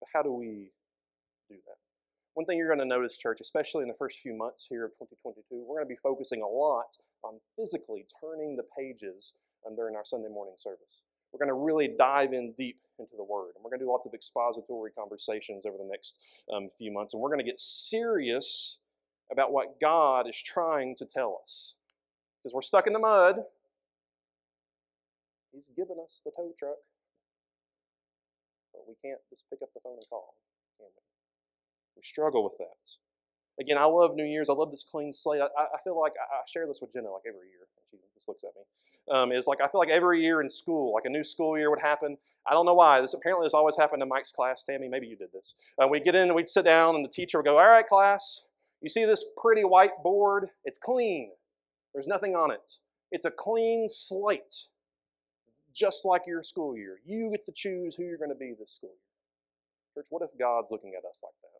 But 0.00 0.08
how 0.12 0.22
do 0.22 0.32
we 0.32 0.70
do 1.48 1.56
that? 1.66 1.76
one 2.34 2.44
thing 2.46 2.58
you're 2.58 2.66
going 2.66 2.80
to 2.80 2.84
notice, 2.84 3.16
church, 3.16 3.40
especially 3.40 3.82
in 3.82 3.88
the 3.88 3.94
first 3.94 4.18
few 4.18 4.34
months 4.34 4.66
here 4.68 4.84
of 4.84 4.90
2022, 4.90 5.64
we're 5.64 5.76
going 5.76 5.86
to 5.86 5.88
be 5.88 6.00
focusing 6.02 6.42
a 6.42 6.46
lot 6.46 6.96
on 7.22 7.38
physically 7.56 8.04
turning 8.20 8.56
the 8.56 8.64
pages 8.76 9.34
um, 9.64 9.76
during 9.76 9.94
our 9.94 10.04
Sunday 10.04 10.28
morning 10.28 10.54
service. 10.56 11.04
We're 11.32 11.38
going 11.38 11.56
to 11.56 11.64
really 11.64 11.94
dive 11.96 12.32
in 12.32 12.52
deep 12.58 12.78
into 12.98 13.16
the 13.16 13.24
Word. 13.24 13.52
And 13.54 13.64
we're 13.64 13.70
going 13.70 13.80
to 13.80 13.84
do 13.84 13.90
lots 13.90 14.06
of 14.06 14.14
expository 14.14 14.90
conversations 14.92 15.66
over 15.66 15.76
the 15.76 15.88
next 15.88 16.20
um, 16.52 16.68
few 16.76 16.92
months. 16.92 17.14
And 17.14 17.22
we're 17.22 17.28
going 17.28 17.40
to 17.40 17.44
get 17.44 17.60
serious 17.60 18.80
about 19.30 19.52
what 19.52 19.80
God 19.80 20.28
is 20.28 20.40
trying 20.40 20.94
to 20.96 21.04
tell 21.04 21.40
us. 21.42 21.76
Because 22.42 22.54
we're 22.54 22.62
stuck 22.62 22.86
in 22.86 22.92
the 22.92 22.98
mud. 22.98 23.40
He's 25.52 25.70
given 25.76 25.96
us 26.02 26.20
the 26.24 26.32
tow 26.36 26.52
truck. 26.58 26.76
But 28.72 28.82
we 28.88 28.94
can't 29.02 29.20
just 29.30 29.48
pick 29.48 29.60
up 29.62 29.68
the 29.72 29.80
phone 29.80 29.94
and 29.94 30.08
call, 30.10 30.34
we? 30.80 30.86
We 31.96 32.02
struggle 32.02 32.42
with 32.42 32.58
that. 32.58 33.13
Again, 33.60 33.78
I 33.78 33.84
love 33.84 34.16
New 34.16 34.24
Year's. 34.24 34.50
I 34.50 34.52
love 34.52 34.70
this 34.70 34.84
clean 34.84 35.12
slate. 35.12 35.40
I, 35.40 35.62
I 35.62 35.78
feel 35.84 35.98
like 35.98 36.12
I, 36.18 36.40
share 36.48 36.66
this 36.66 36.80
with 36.80 36.92
Jenna 36.92 37.10
like 37.10 37.22
every 37.26 37.48
year. 37.48 37.66
She 37.88 37.96
just 38.14 38.28
looks 38.28 38.42
at 38.42 38.50
me. 38.56 38.62
Um, 39.14 39.30
it's 39.30 39.46
like 39.46 39.60
I 39.62 39.68
feel 39.68 39.78
like 39.78 39.90
every 39.90 40.22
year 40.22 40.40
in 40.40 40.48
school, 40.48 40.92
like 40.92 41.04
a 41.04 41.10
new 41.10 41.22
school 41.22 41.56
year 41.56 41.70
would 41.70 41.80
happen. 41.80 42.16
I 42.46 42.52
don't 42.52 42.66
know 42.66 42.74
why. 42.74 43.00
This 43.00 43.14
apparently 43.14 43.46
has 43.46 43.54
always 43.54 43.76
happened 43.76 44.02
in 44.02 44.08
Mike's 44.08 44.32
class. 44.32 44.64
Tammy, 44.64 44.88
maybe 44.88 45.06
you 45.06 45.16
did 45.16 45.32
this. 45.32 45.54
Uh, 45.78 45.86
we'd 45.88 46.04
get 46.04 46.14
in 46.14 46.22
and 46.22 46.34
we'd 46.34 46.48
sit 46.48 46.64
down, 46.64 46.96
and 46.96 47.04
the 47.04 47.08
teacher 47.08 47.38
would 47.38 47.44
go, 47.44 47.58
"All 47.58 47.68
right, 47.68 47.86
class, 47.86 48.46
you 48.80 48.88
see 48.88 49.04
this 49.04 49.24
pretty 49.36 49.62
white 49.62 50.02
board? 50.02 50.48
It's 50.64 50.78
clean. 50.78 51.30
There's 51.92 52.08
nothing 52.08 52.34
on 52.34 52.50
it. 52.50 52.78
It's 53.12 53.24
a 53.24 53.30
clean 53.30 53.88
slate, 53.88 54.66
just 55.72 56.04
like 56.04 56.26
your 56.26 56.42
school 56.42 56.76
year. 56.76 56.98
You 57.06 57.30
get 57.30 57.46
to 57.46 57.52
choose 57.52 57.94
who 57.94 58.02
you're 58.02 58.18
going 58.18 58.30
to 58.30 58.36
be 58.36 58.54
this 58.58 58.72
school 58.72 58.90
year." 58.90 60.02
Church, 60.02 60.06
what 60.10 60.22
if 60.22 60.36
God's 60.38 60.72
looking 60.72 60.94
at 60.98 61.04
us 61.08 61.22
like 61.22 61.34
that? 61.42 61.53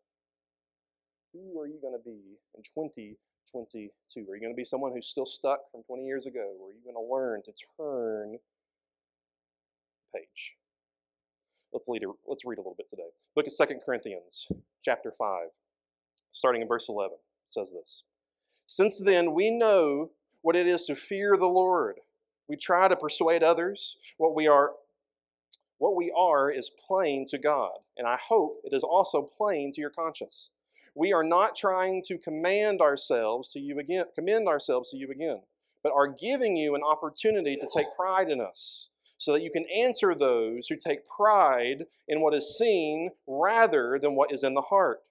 Who 1.35 1.59
are 1.59 1.67
you 1.67 1.79
going 1.81 1.93
to 1.93 2.03
be 2.03 2.37
in 2.55 2.63
2022? 2.63 4.31
Are 4.31 4.35
you 4.35 4.41
going 4.41 4.53
to 4.53 4.55
be 4.55 4.63
someone 4.63 4.91
who's 4.93 5.07
still 5.07 5.25
stuck 5.25 5.59
from 5.71 5.83
20 5.83 6.05
years 6.05 6.25
ago? 6.25 6.53
Or 6.61 6.69
are 6.69 6.73
you 6.73 6.83
going 6.83 6.95
to 6.95 7.13
learn 7.13 7.41
to 7.43 7.53
turn 7.77 8.37
page? 10.15 10.57
Let's 11.73 11.87
read, 11.89 12.03
let's 12.25 12.45
read 12.45 12.57
a 12.57 12.61
little 12.61 12.75
bit 12.77 12.87
today. 12.87 13.09
Look 13.35 13.47
at 13.47 13.67
2 13.67 13.75
Corinthians 13.85 14.47
chapter 14.81 15.11
5, 15.11 15.47
starting 16.31 16.61
in 16.61 16.67
verse 16.67 16.87
11. 16.87 17.13
It 17.13 17.19
says 17.49 17.73
this. 17.73 18.03
Since 18.65 18.99
then, 18.99 19.33
we 19.33 19.51
know 19.51 20.11
what 20.41 20.55
it 20.55 20.67
is 20.67 20.85
to 20.85 20.95
fear 20.95 21.35
the 21.37 21.47
Lord. 21.47 21.99
We 22.47 22.55
try 22.55 22.87
to 22.87 22.95
persuade 22.95 23.43
others. 23.43 23.97
What 24.17 24.35
we 24.35 24.47
are 24.47 24.71
what 25.77 25.97
we 25.97 26.09
are 26.17 26.49
is 26.49 26.71
plain 26.87 27.25
to 27.27 27.37
God, 27.37 27.71
and 27.97 28.07
I 28.07 28.17
hope 28.17 28.61
it 28.63 28.73
is 28.73 28.81
also 28.81 29.21
plain 29.21 29.71
to 29.71 29.81
your 29.81 29.89
conscience. 29.89 30.49
We 30.95 31.11
are 31.11 31.23
not 31.23 31.55
trying 31.55 32.01
to 32.07 32.17
command 32.17 32.79
ourselves 32.79 33.49
to 33.49 33.59
you 33.59 33.79
again, 33.79 34.05
commend 34.15 34.47
ourselves 34.47 34.89
to 34.91 34.97
you 34.97 35.11
again, 35.11 35.41
but 35.83 35.91
are 35.93 36.07
giving 36.07 36.55
you 36.55 36.73
an 36.73 36.83
opportunity 36.83 37.57
to 37.57 37.69
take 37.73 37.87
pride 37.95 38.31
in 38.31 38.39
us 38.39 38.89
so 39.17 39.33
that 39.33 39.43
you 39.43 39.51
can 39.51 39.65
answer 39.75 40.15
those 40.15 40.67
who 40.67 40.77
take 40.77 41.05
pride 41.05 41.85
in 42.07 42.21
what 42.21 42.33
is 42.33 42.57
seen 42.57 43.11
rather 43.27 43.97
than 44.01 44.15
what 44.15 44.31
is 44.31 44.43
in 44.43 44.53
the 44.53 44.61
heart. 44.61 45.01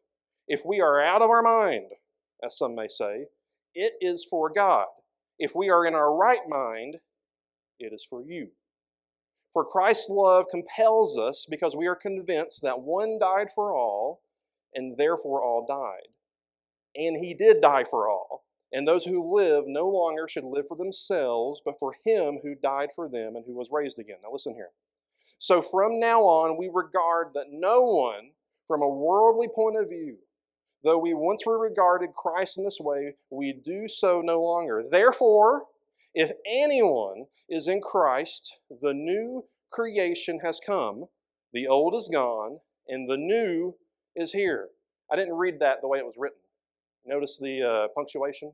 If 0.49 0.63
we 0.65 0.81
are 0.81 1.03
out 1.03 1.23
of 1.23 1.31
our 1.31 1.43
mind, 1.43 1.91
as 2.43 2.57
some 2.59 2.75
may 2.75 2.89
say, 2.89 3.27
it 3.75 3.93
is 4.01 4.25
for 4.25 4.51
God. 4.51 4.87
If 5.39 5.55
we 5.55 5.69
are 5.69 5.85
in 5.85 5.95
our 5.95 6.15
right 6.15 6.47
mind, 6.49 6.97
it 7.79 7.93
is 7.93 8.07
for 8.09 8.23
you. 8.23 8.49
For 9.53 9.65
Christ's 9.65 10.11
love 10.11 10.47
compels 10.51 11.19
us 11.19 11.47
because 11.49 11.77
we 11.77 11.87
are 11.87 11.95
convinced 11.95 12.63
that 12.63 12.81
one 12.81 13.19
died 13.19 13.49
for 13.55 13.73
all 13.73 14.21
and 14.75 14.97
therefore 14.97 15.43
all 15.43 15.67
died. 15.67 16.09
And 16.97 17.17
he 17.17 17.35
did 17.35 17.61
die 17.61 17.85
for 17.85 18.09
all. 18.09 18.45
And 18.73 18.87
those 18.87 19.05
who 19.05 19.35
live 19.35 19.65
no 19.67 19.89
longer 19.89 20.27
should 20.27 20.45
live 20.45 20.67
for 20.67 20.77
themselves, 20.77 21.63
but 21.65 21.79
for 21.79 21.95
him 22.05 22.41
who 22.43 22.57
died 22.57 22.91
for 22.95 23.09
them 23.09 23.37
and 23.37 23.45
who 23.47 23.55
was 23.55 23.69
raised 23.71 23.99
again. 23.99 24.17
Now 24.23 24.33
listen 24.33 24.55
here. 24.55 24.71
So 25.39 25.63
from 25.63 26.01
now 26.01 26.23
on, 26.23 26.57
we 26.59 26.71
regard 26.73 27.29
that 27.35 27.47
no 27.51 27.83
one, 27.83 28.33
from 28.67 28.83
a 28.83 28.89
worldly 28.89 29.49
point 29.49 29.77
of 29.79 29.89
view, 29.89 30.19
though 30.83 30.99
we 30.99 31.15
once 31.15 31.47
were 31.47 31.59
regarded 31.59 32.15
Christ 32.15 32.59
in 32.59 32.65
this 32.65 32.79
way, 32.81 33.15
we 33.31 33.53
do 33.53 33.87
so 33.87 34.21
no 34.21 34.43
longer. 34.43 34.83
Therefore, 34.91 35.67
if 36.15 36.33
anyone 36.47 37.27
is 37.49 37.69
in 37.69 37.81
Christ, 37.81 38.59
the 38.83 38.95
new 38.95 39.45
creation 39.71 40.41
has 40.45 40.61
come, 40.65 41.07
the 41.53 41.67
old 41.67 41.95
is 41.95 42.09
gone, 42.13 42.59
and 42.89 43.09
the 43.09 43.17
new 43.17 43.77
is 44.17 44.33
here. 44.33 44.69
I 45.11 45.17
didn't 45.17 45.35
read 45.35 45.61
that 45.61 45.81
the 45.81 45.89
way 45.89 45.99
it 45.99 46.05
was 46.05 46.17
written. 46.19 46.39
Notice 47.07 47.39
the 47.39 47.63
uh, 47.63 47.89
punctuation? 47.89 48.53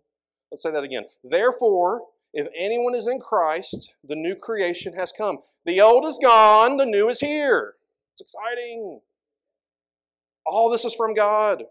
Let's 0.50 0.62
say 0.62 0.70
that 0.72 0.82
again. 0.82 1.04
Therefore, 1.22 2.02
if 2.32 2.48
anyone 2.56 2.94
is 2.94 3.06
in 3.06 3.20
Christ, 3.20 3.94
the 4.04 4.16
new 4.16 4.34
creation 4.34 4.92
has 4.94 5.12
come. 5.12 5.38
The 5.64 5.80
old 5.80 6.04
is 6.06 6.18
gone, 6.20 6.76
the 6.76 6.86
new 6.86 7.08
is 7.08 7.20
here. 7.20 7.74
It's 8.12 8.20
exciting. 8.20 9.00
All 10.46 10.70
this 10.70 10.84
is 10.84 10.94
from 10.94 11.14
God 11.14 11.64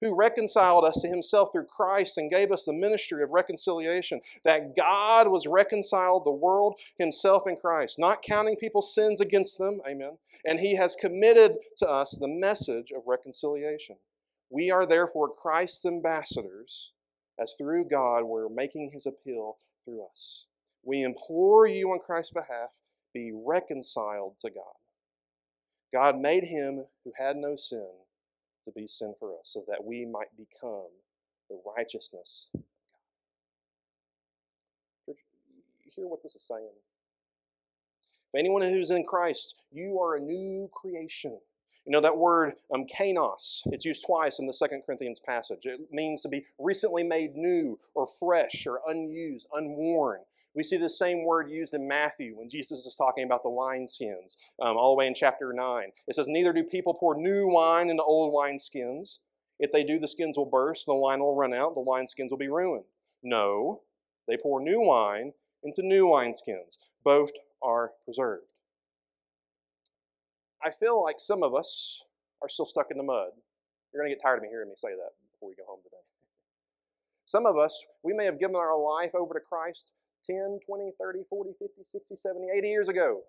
who 0.00 0.14
reconciled 0.14 0.84
us 0.84 1.00
to 1.02 1.08
himself 1.08 1.50
through 1.52 1.66
Christ 1.66 2.18
and 2.18 2.30
gave 2.30 2.50
us 2.50 2.64
the 2.64 2.72
ministry 2.72 3.22
of 3.22 3.30
reconciliation. 3.30 4.20
That 4.44 4.74
God 4.76 5.28
was 5.28 5.46
reconciled 5.46 6.24
the 6.24 6.30
world 6.30 6.78
himself 6.98 7.46
in 7.46 7.56
Christ, 7.56 7.98
not 7.98 8.22
counting 8.22 8.56
people's 8.56 8.94
sins 8.94 9.20
against 9.20 9.58
them. 9.58 9.80
Amen. 9.86 10.16
And 10.44 10.58
he 10.58 10.74
has 10.76 10.96
committed 10.96 11.56
to 11.76 11.88
us 11.88 12.12
the 12.12 12.28
message 12.28 12.92
of 12.96 13.02
reconciliation. 13.06 13.96
We 14.48 14.70
are 14.70 14.86
therefore 14.86 15.28
Christ's 15.28 15.86
ambassadors, 15.86 16.92
as 17.38 17.54
through 17.56 17.84
God 17.84 18.24
we're 18.24 18.48
making 18.48 18.90
his 18.92 19.06
appeal 19.06 19.58
through 19.84 20.04
us. 20.10 20.46
We 20.82 21.02
implore 21.02 21.66
you 21.66 21.90
on 21.90 21.98
Christ's 21.98 22.32
behalf, 22.32 22.70
be 23.12 23.32
reconciled 23.32 24.38
to 24.38 24.50
God. 24.50 24.64
God 25.92 26.18
made 26.18 26.44
him 26.44 26.86
who 27.04 27.12
had 27.16 27.36
no 27.36 27.56
sin 27.56 27.88
to 28.64 28.72
be 28.72 28.86
sin 28.86 29.14
for 29.18 29.32
us, 29.38 29.44
so 29.44 29.64
that 29.68 29.84
we 29.84 30.04
might 30.06 30.28
become 30.36 30.88
the 31.48 31.60
righteousness 31.76 32.48
of 32.54 32.60
God. 32.60 32.66
Church, 35.06 35.18
you 35.84 35.90
hear 35.94 36.06
what 36.06 36.22
this 36.22 36.34
is 36.34 36.42
saying? 36.42 36.68
If 38.32 38.38
anyone 38.38 38.62
who's 38.62 38.90
in 38.90 39.04
Christ, 39.04 39.56
you 39.72 39.98
are 40.00 40.16
a 40.16 40.20
new 40.20 40.70
creation. 40.72 41.38
You 41.84 41.92
know 41.92 42.00
that 42.00 42.16
word 42.16 42.54
um, 42.72 42.84
kainos, 42.86 43.62
it's 43.72 43.84
used 43.84 44.04
twice 44.06 44.38
in 44.38 44.46
the 44.46 44.52
Second 44.52 44.82
Corinthians 44.84 45.18
passage. 45.18 45.64
It 45.64 45.80
means 45.90 46.22
to 46.22 46.28
be 46.28 46.44
recently 46.58 47.02
made 47.02 47.34
new 47.34 47.78
or 47.94 48.06
fresh 48.06 48.66
or 48.66 48.80
unused, 48.86 49.48
unworn. 49.54 50.20
We 50.54 50.64
see 50.64 50.76
the 50.76 50.90
same 50.90 51.24
word 51.24 51.48
used 51.48 51.74
in 51.74 51.86
Matthew 51.86 52.36
when 52.36 52.48
Jesus 52.48 52.84
is 52.84 52.96
talking 52.96 53.24
about 53.24 53.42
the 53.42 53.50
wineskins, 53.50 54.36
um, 54.60 54.76
all 54.76 54.92
the 54.92 54.98
way 54.98 55.06
in 55.06 55.14
chapter 55.14 55.52
9. 55.52 55.84
It 56.08 56.14
says, 56.14 56.26
Neither 56.28 56.52
do 56.52 56.64
people 56.64 56.94
pour 56.94 57.14
new 57.14 57.46
wine 57.46 57.88
into 57.88 58.02
old 58.02 58.34
wineskins. 58.34 59.18
If 59.60 59.70
they 59.70 59.84
do, 59.84 59.98
the 59.98 60.08
skins 60.08 60.36
will 60.36 60.46
burst, 60.46 60.86
the 60.86 60.94
wine 60.94 61.20
will 61.20 61.36
run 61.36 61.54
out, 61.54 61.74
the 61.74 61.84
wineskins 61.84 62.30
will 62.30 62.38
be 62.38 62.48
ruined. 62.48 62.84
No, 63.22 63.82
they 64.26 64.36
pour 64.36 64.60
new 64.60 64.80
wine 64.80 65.32
into 65.62 65.82
new 65.82 66.06
wineskins. 66.06 66.78
Both 67.04 67.30
are 67.62 67.92
preserved. 68.04 68.46
I 70.64 70.70
feel 70.70 71.02
like 71.02 71.20
some 71.20 71.42
of 71.42 71.54
us 71.54 72.04
are 72.42 72.48
still 72.48 72.64
stuck 72.64 72.90
in 72.90 72.98
the 72.98 73.04
mud. 73.04 73.30
You're 73.92 74.02
going 74.02 74.10
to 74.10 74.16
get 74.16 74.22
tired 74.22 74.36
of 74.36 74.42
me 74.42 74.48
hearing 74.48 74.68
me 74.68 74.74
say 74.76 74.90
that 74.90 75.12
before 75.32 75.48
we 75.48 75.54
go 75.54 75.64
home 75.66 75.80
today. 75.82 75.96
Some 77.24 77.46
of 77.46 77.56
us, 77.56 77.84
we 78.02 78.12
may 78.12 78.24
have 78.24 78.38
given 78.38 78.56
our 78.56 78.78
life 78.78 79.14
over 79.14 79.34
to 79.34 79.40
Christ, 79.40 79.92
10, 80.24 80.60
20, 80.66 80.92
30, 80.98 81.20
40, 81.28 81.50
50, 81.58 81.82
60, 81.82 82.16
70, 82.16 82.46
80 82.56 82.68
years 82.68 82.88
ago. 82.88 83.22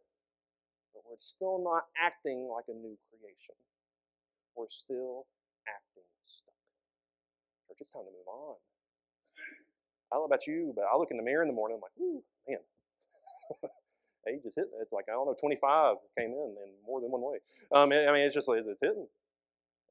But 0.93 1.03
we're 1.10 1.17
still 1.17 1.63
not 1.63 1.86
acting 1.98 2.50
like 2.53 2.65
a 2.67 2.74
new 2.74 2.98
creation. 3.10 3.55
We're 4.55 4.69
still 4.69 5.25
acting 5.67 6.03
stuck. 6.24 6.53
Church, 7.67 7.77
it's 7.79 7.91
time 7.91 8.03
to 8.03 8.12
move 8.12 8.27
on. 8.27 8.55
I 10.12 10.15
don't 10.15 10.24
know 10.24 10.25
about 10.25 10.45
you, 10.48 10.74
but 10.75 10.86
I 10.91 10.98
look 10.98 11.12
in 11.12 11.17
the 11.17 11.24
mirror 11.24 11.41
in 11.41 11.48
the 11.48 11.55
morning, 11.55 11.79
I'm 11.79 11.81
like, 11.81 11.95
ooh, 12.01 12.24
man. 12.48 12.60
Age 14.27 14.45
is 14.45 14.55
hitting. 14.55 14.75
It's 14.81 14.91
like, 14.91 15.05
I 15.07 15.13
don't 15.13 15.25
know, 15.25 15.36
25 15.39 15.95
came 16.17 16.31
in 16.31 16.55
in 16.60 16.69
more 16.86 17.00
than 17.01 17.10
one 17.12 17.21
way. 17.21 17.39
Um, 17.71 17.91
I 17.91 18.12
mean, 18.12 18.27
it's 18.27 18.36
just 18.36 18.50
it's 18.51 18.81
hitting. 18.81 19.07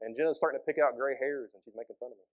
And 0.03 0.17
Jenna's 0.17 0.37
starting 0.37 0.61
to 0.61 0.65
pick 0.65 0.81
out 0.81 0.97
gray 0.97 1.17
hairs, 1.19 1.53
and 1.55 1.63
she's 1.65 1.75
making 1.77 1.97
fun 1.99 2.13
of 2.13 2.19
me. 2.19 2.25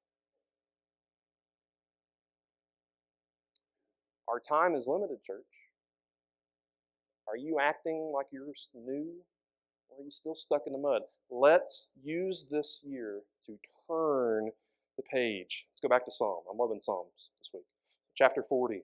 Our 4.30 4.40
time 4.40 4.74
is 4.74 4.88
limited, 4.88 5.22
church. 5.24 5.46
Are 7.28 7.38
you 7.38 7.60
acting 7.62 8.12
like 8.14 8.28
you're 8.32 8.46
new? 8.74 9.14
Or 9.90 10.02
are 10.02 10.04
you 10.04 10.12
still 10.12 10.36
stuck 10.36 10.64
in 10.68 10.74
the 10.74 10.80
mud? 10.80 11.04
Let's 11.30 11.90
use 12.04 12.46
this 12.50 12.84
year 12.86 13.22
to 13.46 13.58
turn 13.88 14.52
the 14.98 15.04
page. 15.04 15.68
Let's 15.70 15.80
go 15.80 15.88
back 15.88 16.06
to 16.06 16.12
Psalm. 16.12 16.42
I'm 16.52 16.58
loving 16.58 16.82
Psalms 16.82 17.32
this 17.40 17.52
week. 17.54 17.64
Chapter 18.16 18.44
40. 18.44 18.84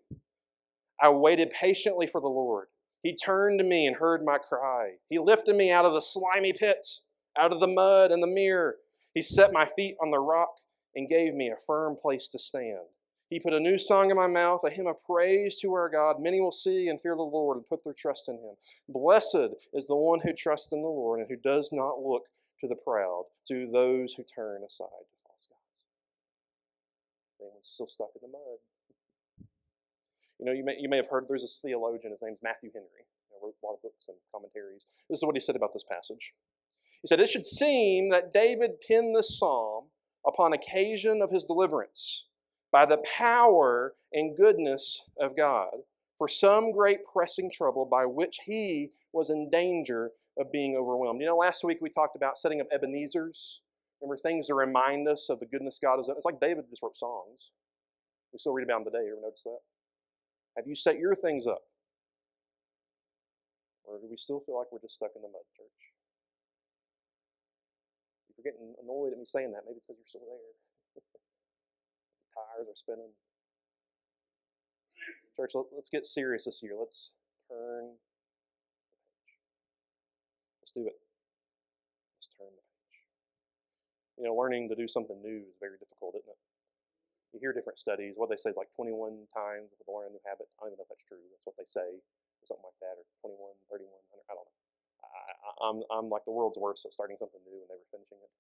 I 1.02 1.10
waited 1.10 1.52
patiently 1.52 2.08
for 2.08 2.22
the 2.22 2.28
Lord. 2.28 2.68
He 3.02 3.14
turned 3.14 3.60
to 3.60 3.66
me 3.66 3.86
and 3.88 3.98
heard 3.98 4.24
my 4.24 4.38
cry. 4.38 4.94
He 5.08 5.20
lifted 5.20 5.56
me 5.56 5.72
out 5.72 5.86
of 5.86 5.94
the 5.94 6.02
slimy 6.02 6.54
pits, 6.54 7.02
out 7.38 7.52
of 7.52 7.60
the 7.60 7.68
mud 7.68 8.12
and 8.12 8.24
the 8.24 8.28
mirror. 8.28 8.78
He 9.14 9.22
set 9.22 9.52
my 9.52 9.68
feet 9.78 9.98
on 10.02 10.10
the 10.10 10.20
rock 10.20 10.56
and 10.96 11.10
gave 11.10 11.34
me 11.34 11.50
a 11.50 11.58
firm 11.68 11.96
place 11.96 12.30
to 12.30 12.40
stand. 12.40 12.88
He 13.34 13.40
put 13.40 13.54
a 13.54 13.60
new 13.60 13.80
song 13.80 14.12
in 14.12 14.16
my 14.16 14.28
mouth, 14.28 14.60
a 14.63 14.70
hymn 14.70 14.86
of 14.86 15.04
praise 15.04 15.58
to 15.62 15.74
our 15.74 15.90
God. 15.90 16.22
Many 16.22 16.40
will 16.40 16.52
see 16.52 16.88
and 16.88 17.02
fear 17.02 17.16
the 17.16 17.24
Lord 17.24 17.58
and 17.58 17.66
put 17.66 17.84
their 17.84 17.94
trust 17.94 18.30
in 18.30 18.36
him. 18.36 18.54
Blessed 18.88 19.56
is 19.74 19.88
the 19.88 19.96
one 19.96 20.20
who 20.20 20.34
trusts 20.34 20.72
in 20.72 20.84
the 20.84 20.88
Lord 20.88 21.20
and 21.20 21.28
who 21.28 21.38
does 21.38 21.72
not 21.74 22.00
look 22.00 22.25
to 22.62 22.68
the 22.68 22.75
proud, 22.75 23.24
to 23.48 23.66
those 23.66 24.13
who 24.13 24.22
turn 24.22 24.62
aside 24.63 24.86
to 25.10 25.18
false 25.25 25.48
gods. 25.50 25.84
Anyone's 27.42 27.66
still 27.66 27.88
stuck 27.88 28.10
in 28.13 28.22
the 28.22 28.38
mud. 28.38 29.48
You 30.38 30.46
know, 30.46 30.52
you 30.52 30.63
may, 30.63 30.78
you 30.80 30.88
may 30.88 30.98
have 30.98 31.10
heard 31.10 31.25
there's 31.28 31.42
this 31.42 31.60
theologian, 31.60 32.12
his 32.12 32.22
name's 32.22 32.44
Matthew 32.44 32.70
Henry. 32.72 32.88
He 33.00 33.36
wrote 33.42 33.56
a 33.63 33.66
lot 33.66 33.74
of 33.74 33.82
books 33.82 34.10
and 34.10 34.18
commentaries. 34.32 34.86
This 35.10 35.18
is 35.18 35.25
what 35.25 35.36
he 35.36 35.42
said 35.42 35.56
about 35.56 35.74
this 35.74 35.84
passage. 35.84 36.36
He 37.02 37.08
said, 37.08 37.20
It 37.20 37.32
should 37.32 37.48
seem 37.48 38.10
that 38.10 38.32
David 38.32 38.74
penned 38.88 39.16
this 39.16 39.40
psalm 39.40 39.86
upon 40.24 40.54
occasion 40.54 41.24
of 41.24 41.32
his 41.32 41.46
deliverance 41.46 42.28
by 42.74 42.86
the 42.88 42.98
power 43.18 43.94
and 44.13 44.36
goodness 44.36 45.08
of 45.20 45.38
God 45.38 45.70
for 46.18 46.27
some 46.27 46.72
great 46.72 47.00
pressing 47.06 47.50
trouble 47.50 47.86
by 47.86 48.06
which 48.06 48.39
he 48.46 48.89
was 49.13 49.30
in 49.30 49.50
danger 49.51 50.12
of 50.39 50.51
being 50.51 50.75
overwhelmed. 50.75 51.22
You 51.22 51.27
know, 51.27 51.38
last 51.38 51.63
week 51.63 51.77
we 51.82 51.89
talked 51.89 52.15
about 52.15 52.38
setting 52.38 52.60
up 52.60 52.68
Ebenezer's. 52.74 53.62
Remember 54.01 54.18
things 54.18 54.48
to 54.48 54.56
remind 54.56 55.08
us 55.08 55.30
of 55.30 55.39
the 55.39 55.46
goodness 55.46 55.80
God 55.82 55.98
has 55.98 56.08
done? 56.08 56.18
It's 56.18 56.25
like 56.25 56.42
David 56.42 56.65
just 56.70 56.82
wrote 56.82 56.96
songs. 56.96 57.51
We 58.34 58.39
still 58.39 58.53
read 58.53 58.65
about 58.65 58.84
them 58.84 58.92
today. 58.92 59.06
You 59.06 59.13
ever 59.13 59.22
notice 59.22 59.44
that? 59.44 59.60
Have 60.58 60.68
you 60.68 60.75
set 60.75 60.98
your 60.98 61.13
things 61.13 61.46
up? 61.46 61.62
Or 63.86 64.00
do 64.00 64.08
we 64.10 64.18
still 64.18 64.39
feel 64.39 64.58
like 64.58 64.68
we're 64.72 64.82
just 64.82 64.96
stuck 64.96 65.12
in 65.15 65.22
the 65.22 65.27
mud, 65.27 65.46
church? 65.56 65.80
If 68.30 68.38
you're 68.38 68.51
getting 68.51 68.74
annoyed 68.82 69.13
at 69.13 69.20
me 69.20 69.25
saying 69.25 69.51
that, 69.51 69.62
maybe 69.65 69.77
it's 69.77 69.86
because 69.86 70.00
you're 70.00 70.08
still 70.08 70.25
there. 70.25 71.03
Tires 72.34 72.68
are 72.70 72.75
spinning. 72.75 73.13
Church, 75.36 75.54
let's 75.74 75.90
get 75.90 76.06
serious 76.06 76.46
this 76.46 76.62
year. 76.62 76.74
Let's 76.78 77.13
turn 77.50 77.90
the 77.90 79.02
page. 79.25 79.38
Let's 80.62 80.72
do 80.72 80.86
it. 80.86 80.98
Let's 82.18 82.30
turn 82.38 82.54
the 82.54 82.62
page. 82.62 83.02
You 84.18 84.24
know, 84.25 84.36
learning 84.36 84.70
to 84.70 84.75
do 84.75 84.88
something 84.88 85.22
new 85.22 85.42
is 85.50 85.58
very 85.60 85.78
difficult, 85.80 86.16
isn't 86.16 86.30
it? 86.30 86.38
you 87.34 87.42
hear 87.42 87.52
different 87.52 87.82
studies. 87.82 88.13
What 88.16 88.30
they 88.30 88.38
say 88.38 88.54
is 88.54 88.58
like 88.62 88.70
21 88.78 89.25
times 89.34 89.74
to 89.74 89.90
learn 89.90 90.13
a 90.13 90.13
new 90.13 90.22
habit. 90.22 90.46
I 90.62 90.70
don't 90.70 90.78
even 90.78 90.78
know 90.78 90.86
if 90.86 90.94
that's 90.94 91.04
true. 91.04 91.25
That's 91.34 91.50
what 91.50 91.58
they 91.58 91.66
say, 91.66 91.98
or 91.98 92.46
something 92.46 92.62
like 92.62 92.78
that, 92.86 93.02
or 93.02 93.06
21, 93.25 93.42
31, 93.74 93.90
100. 93.90 94.30
I 94.30 94.34
don't 94.38 94.46
know. 94.46 94.58
I, 95.02 95.18
am 95.42 95.50
I'm, 95.66 95.78
I'm 95.90 96.08
like 96.13 96.30
the 96.30 96.36
world's 96.36 96.62
worst 96.62 96.86
at 96.86 96.94
starting 96.94 97.18
something 97.18 97.42
new 97.42 97.58
and 97.58 97.70
never 97.74 97.82
finishing 97.90 98.22
it. 98.22 98.32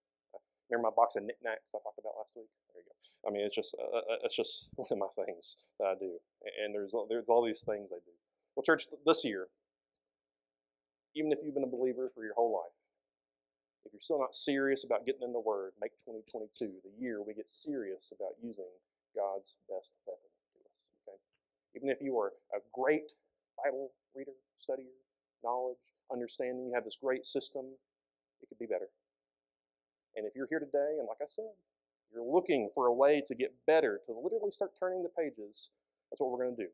Uh, 0.73 0.77
remember 0.77 0.89
my 0.89 0.95
box 0.95 1.15
of 1.15 1.23
knickknacks 1.23 1.73
I 1.75 1.79
talked 1.83 1.99
about 1.99 2.13
last 2.17 2.33
week? 2.35 2.49
There 2.73 2.81
you 2.81 2.87
go. 2.89 3.29
I 3.29 3.31
mean, 3.31 3.45
it's 3.45 3.55
just 3.55 3.75
uh, 3.77 3.97
uh 3.97 4.17
it's 4.23 4.35
just 4.35 4.69
one 4.75 4.87
of 4.91 4.97
my 4.97 5.25
things 5.25 5.55
that 5.79 5.85
I 5.85 5.95
do, 5.99 6.17
and 6.63 6.73
there's 6.73 6.95
there's 7.09 7.29
all 7.29 7.43
these 7.45 7.61
things 7.61 7.91
I 7.91 7.99
do. 8.01 8.13
Well, 8.55 8.63
church, 8.63 8.85
this 9.05 9.25
year, 9.25 9.47
even 11.15 11.31
if 11.31 11.39
you've 11.43 11.53
been 11.53 11.63
a 11.63 11.67
believer 11.67 12.11
for 12.13 12.23
your 12.23 12.33
whole 12.35 12.53
life, 12.53 12.77
if 13.85 13.93
you're 13.93 14.01
still 14.01 14.19
not 14.19 14.35
serious 14.35 14.83
about 14.83 15.05
getting 15.05 15.23
in 15.23 15.33
the 15.33 15.39
Word, 15.39 15.73
make 15.81 15.91
2022 16.05 16.81
the 16.83 16.93
year 16.97 17.21
we 17.21 17.33
get 17.33 17.49
serious 17.49 18.13
about 18.15 18.33
using 18.41 18.69
God's 19.15 19.57
best 19.69 19.93
weapon 20.05 20.29
to 20.53 20.59
us. 20.69 20.85
Okay? 21.07 21.17
Even 21.75 21.89
if 21.89 21.97
you 22.01 22.17
are 22.17 22.33
a 22.53 22.61
great 22.73 23.11
Bible 23.57 23.91
reader, 24.15 24.37
studier, 24.57 24.93
knowledge, 25.43 25.81
understanding, 26.11 26.65
you 26.67 26.73
have 26.73 26.83
this 26.83 26.97
great 27.01 27.25
system, 27.25 27.65
it 28.41 28.49
could 28.49 28.59
be 28.59 28.65
better. 28.65 28.89
And 30.15 30.25
if 30.25 30.33
you're 30.35 30.47
here 30.47 30.59
today, 30.59 30.97
and 30.99 31.07
like 31.07 31.21
I 31.21 31.27
said, 31.27 31.51
you're 32.13 32.23
looking 32.23 32.69
for 32.75 32.87
a 32.87 32.93
way 32.93 33.21
to 33.25 33.35
get 33.35 33.53
better, 33.65 33.99
to 34.05 34.13
literally 34.13 34.51
start 34.51 34.71
turning 34.79 35.01
the 35.01 35.09
pages, 35.09 35.71
that's 36.11 36.21
what 36.21 36.31
we're 36.31 36.43
going 36.43 36.55
to 36.55 36.63
do. 36.63 36.69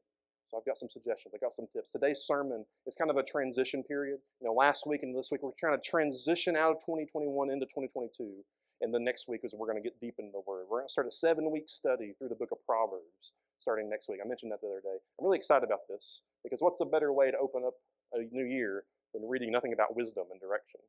So 0.49 0.57
I've 0.57 0.65
got 0.65 0.77
some 0.77 0.89
suggestions. 0.89 1.33
I've 1.35 1.41
got 1.41 1.53
some 1.53 1.67
tips. 1.71 1.91
Today's 1.91 2.19
sermon 2.19 2.65
is 2.87 2.95
kind 2.95 3.11
of 3.11 3.17
a 3.17 3.23
transition 3.23 3.83
period. 3.83 4.19
You 4.41 4.47
know, 4.47 4.53
last 4.53 4.87
week 4.87 5.03
and 5.03 5.15
this 5.15 5.29
week 5.31 5.43
we're 5.43 5.51
trying 5.57 5.79
to 5.79 5.89
transition 5.89 6.55
out 6.55 6.71
of 6.71 6.77
2021 6.79 7.51
into 7.51 7.65
2022. 7.67 8.43
And 8.81 8.93
the 8.93 8.99
next 8.99 9.27
week 9.27 9.41
is 9.43 9.53
we're 9.53 9.67
going 9.67 9.81
to 9.81 9.83
get 9.83 9.99
deep 9.99 10.15
into 10.17 10.31
the 10.31 10.41
Word. 10.47 10.65
We're 10.69 10.79
going 10.79 10.87
to 10.87 10.91
start 10.91 11.07
a 11.07 11.11
seven-week 11.11 11.67
study 11.67 12.13
through 12.17 12.29
the 12.29 12.35
book 12.35 12.49
of 12.51 12.57
Proverbs 12.65 13.33
starting 13.59 13.89
next 13.89 14.09
week. 14.09 14.19
I 14.23 14.27
mentioned 14.27 14.51
that 14.51 14.61
the 14.61 14.67
other 14.67 14.81
day. 14.81 14.97
I'm 15.19 15.25
really 15.25 15.37
excited 15.37 15.65
about 15.65 15.81
this 15.89 16.23
because 16.43 16.61
what's 16.61 16.79
a 16.79 16.85
better 16.85 17.13
way 17.13 17.29
to 17.29 17.37
open 17.37 17.63
up 17.65 17.73
a 18.13 18.23
new 18.31 18.45
year 18.45 18.85
than 19.13 19.27
reading 19.27 19.51
nothing 19.51 19.73
about 19.73 19.95
wisdom 19.95 20.25
and 20.31 20.39
direction? 20.39 20.79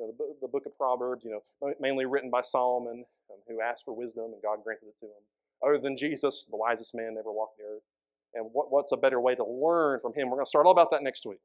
Know, 0.00 0.12
the, 0.18 0.34
the 0.40 0.48
book 0.48 0.64
of 0.66 0.76
Proverbs, 0.76 1.24
you 1.24 1.30
know, 1.30 1.74
mainly 1.78 2.06
written 2.06 2.30
by 2.30 2.40
Solomon, 2.40 3.04
um, 3.30 3.36
who 3.46 3.60
asked 3.60 3.84
for 3.84 3.94
wisdom 3.94 4.32
and 4.32 4.42
God 4.42 4.64
granted 4.64 4.86
it 4.88 4.98
to 5.00 5.06
him. 5.06 5.22
Other 5.62 5.78
than 5.78 5.96
Jesus, 5.96 6.46
the 6.50 6.56
wisest 6.56 6.94
man 6.94 7.16
ever 7.18 7.30
walked 7.30 7.58
the 7.58 7.64
earth. 7.64 7.82
And 8.34 8.48
what, 8.52 8.72
what's 8.72 8.92
a 8.92 8.96
better 8.96 9.20
way 9.20 9.34
to 9.34 9.44
learn 9.44 9.98
from 10.00 10.14
him? 10.14 10.30
We're 10.30 10.36
going 10.36 10.46
to 10.46 10.48
start 10.48 10.64
all 10.64 10.72
about 10.72 10.90
that 10.92 11.02
next 11.02 11.26
week. 11.26 11.40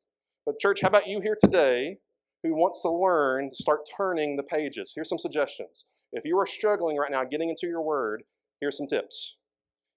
But, 0.45 0.59
church, 0.59 0.81
how 0.81 0.87
about 0.87 1.07
you 1.07 1.19
here 1.19 1.35
today 1.37 1.97
who 2.43 2.53
wants 2.53 2.81
to 2.83 2.89
learn 2.89 3.49
to 3.49 3.55
start 3.55 3.81
turning 3.97 4.35
the 4.35 4.43
pages? 4.43 4.93
Here's 4.95 5.09
some 5.09 5.17
suggestions. 5.17 5.85
If 6.13 6.23
you 6.23 6.39
are 6.39 6.45
struggling 6.45 6.97
right 6.97 7.11
now 7.11 7.23
getting 7.23 7.49
into 7.49 7.67
your 7.67 7.81
word, 7.81 8.23
here's 8.61 8.77
some 8.77 8.87
tips. 8.87 9.37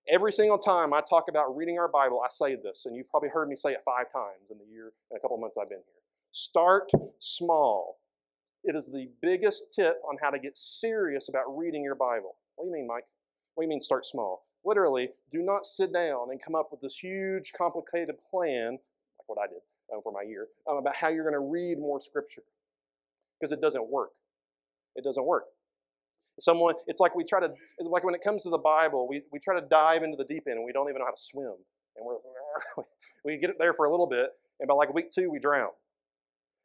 Every 0.08 0.32
single 0.32 0.58
time 0.58 0.94
I 0.94 1.02
talk 1.08 1.26
about 1.28 1.54
reading 1.54 1.78
our 1.78 1.88
Bible, 1.88 2.22
I 2.24 2.28
say 2.30 2.56
this, 2.56 2.86
and 2.86 2.96
you've 2.96 3.10
probably 3.10 3.28
heard 3.28 3.48
me 3.48 3.54
say 3.56 3.72
it 3.72 3.82
five 3.84 4.10
times 4.10 4.50
in 4.50 4.58
the 4.58 4.64
year 4.64 4.92
and 5.10 5.18
a 5.18 5.20
couple 5.20 5.36
months 5.36 5.58
I've 5.60 5.68
been 5.68 5.78
here. 5.78 6.02
Start 6.32 6.90
small. 7.18 7.98
It 8.64 8.74
is 8.74 8.86
the 8.86 9.08
biggest 9.22 9.72
tip 9.74 10.00
on 10.08 10.16
how 10.20 10.30
to 10.30 10.38
get 10.38 10.56
serious 10.56 11.28
about 11.28 11.44
reading 11.56 11.82
your 11.82 11.94
Bible. 11.94 12.36
What 12.56 12.64
do 12.64 12.68
you 12.70 12.74
mean, 12.74 12.86
Mike? 12.86 13.04
What 13.54 13.62
do 13.62 13.66
you 13.66 13.70
mean 13.70 13.80
start 13.80 14.04
small? 14.04 14.46
Literally, 14.64 15.10
do 15.30 15.42
not 15.42 15.64
sit 15.64 15.92
down 15.92 16.28
and 16.30 16.42
come 16.42 16.54
up 16.54 16.68
with 16.70 16.80
this 16.80 16.96
huge, 16.96 17.52
complicated 17.52 18.16
plan, 18.30 18.72
like 18.72 19.26
what 19.26 19.38
I 19.38 19.46
did 19.46 19.62
um, 19.94 20.02
for 20.02 20.12
my 20.12 20.22
year, 20.22 20.48
um, 20.68 20.76
about 20.76 20.96
how 20.96 21.08
you're 21.08 21.22
going 21.22 21.34
to 21.34 21.50
read 21.50 21.78
more 21.78 22.00
Scripture. 22.00 22.42
Because 23.38 23.52
it 23.52 23.60
doesn't 23.60 23.88
work. 23.88 24.10
It 24.96 25.04
doesn't 25.04 25.24
work. 25.24 25.44
Someone, 26.40 26.74
it's 26.86 27.00
like 27.00 27.14
we 27.14 27.24
try 27.24 27.40
to, 27.40 27.52
it's 27.78 27.88
like 27.88 28.04
when 28.04 28.14
it 28.14 28.20
comes 28.20 28.42
to 28.42 28.50
the 28.50 28.58
Bible, 28.58 29.08
we, 29.08 29.22
we 29.32 29.38
try 29.38 29.58
to 29.58 29.66
dive 29.66 30.02
into 30.02 30.16
the 30.16 30.24
deep 30.24 30.44
end 30.46 30.56
and 30.56 30.64
we 30.64 30.72
don't 30.72 30.88
even 30.88 30.98
know 30.98 31.04
how 31.04 31.12
to 31.12 31.16
swim. 31.16 31.54
And 31.96 32.04
we're, 32.04 32.84
we 33.24 33.38
get 33.38 33.58
there 33.58 33.72
for 33.72 33.86
a 33.86 33.90
little 33.90 34.06
bit, 34.06 34.30
and 34.60 34.68
by 34.68 34.74
like 34.74 34.92
week 34.92 35.08
two, 35.10 35.30
we 35.30 35.38
drown. 35.38 35.70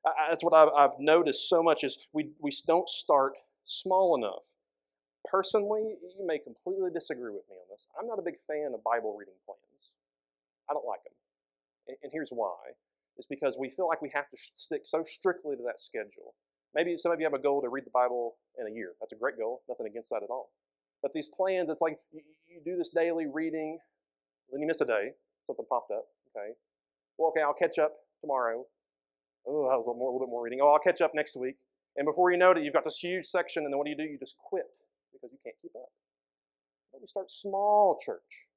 That's 0.04 0.44
what 0.44 0.54
I've, 0.54 1.00
noticed 1.00 1.50
so 1.50 1.64
much 1.64 1.84
is 1.84 2.08
we, 2.14 2.32
we 2.42 2.52
don't 2.68 2.90
start 2.90 3.34
small 3.64 4.16
enough. 4.16 4.44
Personally, 5.30 5.96
you 6.18 6.28
may 6.28 6.38
completely 6.38 6.92
disagree 6.94 7.32
with 7.32 7.44
me 7.50 7.56
on 7.56 7.68
this. 7.72 7.88
I'm 7.98 8.08
not 8.08 8.20
a 8.20 8.22
big 8.22 8.36
fan 8.46 8.74
of 8.74 8.84
Bible 8.84 9.16
reading 9.18 9.36
plans. 9.46 9.96
I 10.70 10.74
don't 10.74 10.86
like 10.86 11.04
them. 11.04 11.14
And, 11.88 11.98
and 12.04 12.12
here's 12.12 12.30
why. 12.32 12.76
It's 13.16 13.28
because 13.28 13.58
we 13.58 13.70
feel 13.70 13.88
like 13.88 14.02
we 14.02 14.12
have 14.14 14.30
to 14.30 14.38
stick 14.38 14.82
so 14.84 15.04
strictly 15.04 15.56
to 15.56 15.64
that 15.64 15.80
schedule. 15.80 16.36
Maybe 16.76 16.98
some 16.98 17.12
of 17.12 17.20
you 17.20 17.26
have 17.26 17.34
a 17.34 17.40
goal 17.40 17.62
to 17.62 17.70
read 17.70 17.86
the 17.86 17.92
Bible 17.94 18.36
in 18.60 18.68
a 18.68 18.72
year. 18.72 18.94
That's 19.00 19.14
a 19.14 19.16
great 19.16 19.38
goal. 19.38 19.62
Nothing 19.70 19.88
against 19.88 20.10
that 20.10 20.24
at 20.24 20.30
all. 20.30 20.50
But 21.02 21.14
these 21.14 21.30
plans, 21.30 21.70
it's 21.70 21.82
like 21.82 22.00
you, 22.12 22.22
you 22.48 22.62
do 22.66 22.76
this 22.76 22.90
daily 22.90 23.28
reading, 23.32 23.78
then 24.52 24.62
you 24.62 24.68
miss 24.68 24.82
a 24.82 24.86
day. 24.86 25.12
Something 25.46 25.66
popped 25.70 25.92
up. 25.92 26.06
Okay. 26.36 26.54
Well, 27.18 27.30
okay, 27.30 27.42
I'll 27.42 27.54
catch 27.54 27.78
up 27.78 27.94
tomorrow. 28.22 28.66
Oh, 29.46 29.70
that 29.70 29.78
was 29.78 29.88
a, 29.88 29.94
more, 29.94 30.10
a 30.10 30.14
little 30.14 30.28
bit 30.28 30.32
more 30.32 30.44
reading. 30.44 30.60
Oh, 30.62 30.72
I'll 30.72 30.80
catch 30.80 31.02
up 31.02 31.12
next 31.14 31.36
week. 31.36 31.56
And 31.98 32.06
before 32.06 32.32
you 32.32 32.38
know 32.38 32.52
it, 32.52 32.64
you've 32.64 32.74
got 32.74 32.84
this 32.84 32.98
huge 32.98 33.26
section, 33.26 33.64
and 33.64 33.74
then 33.74 33.78
what 33.78 33.86
do 33.86 33.92
you 33.92 33.98
do? 33.98 34.04
You 34.04 34.18
just 34.18 34.38
quit 34.38 34.66
because 35.12 35.32
you 35.32 35.38
can't 35.44 35.56
keep 35.62 35.76
up. 35.76 35.90
Let 36.94 37.02
me 37.02 37.08
start 37.08 37.30
small, 37.30 38.00
church. 38.04 38.48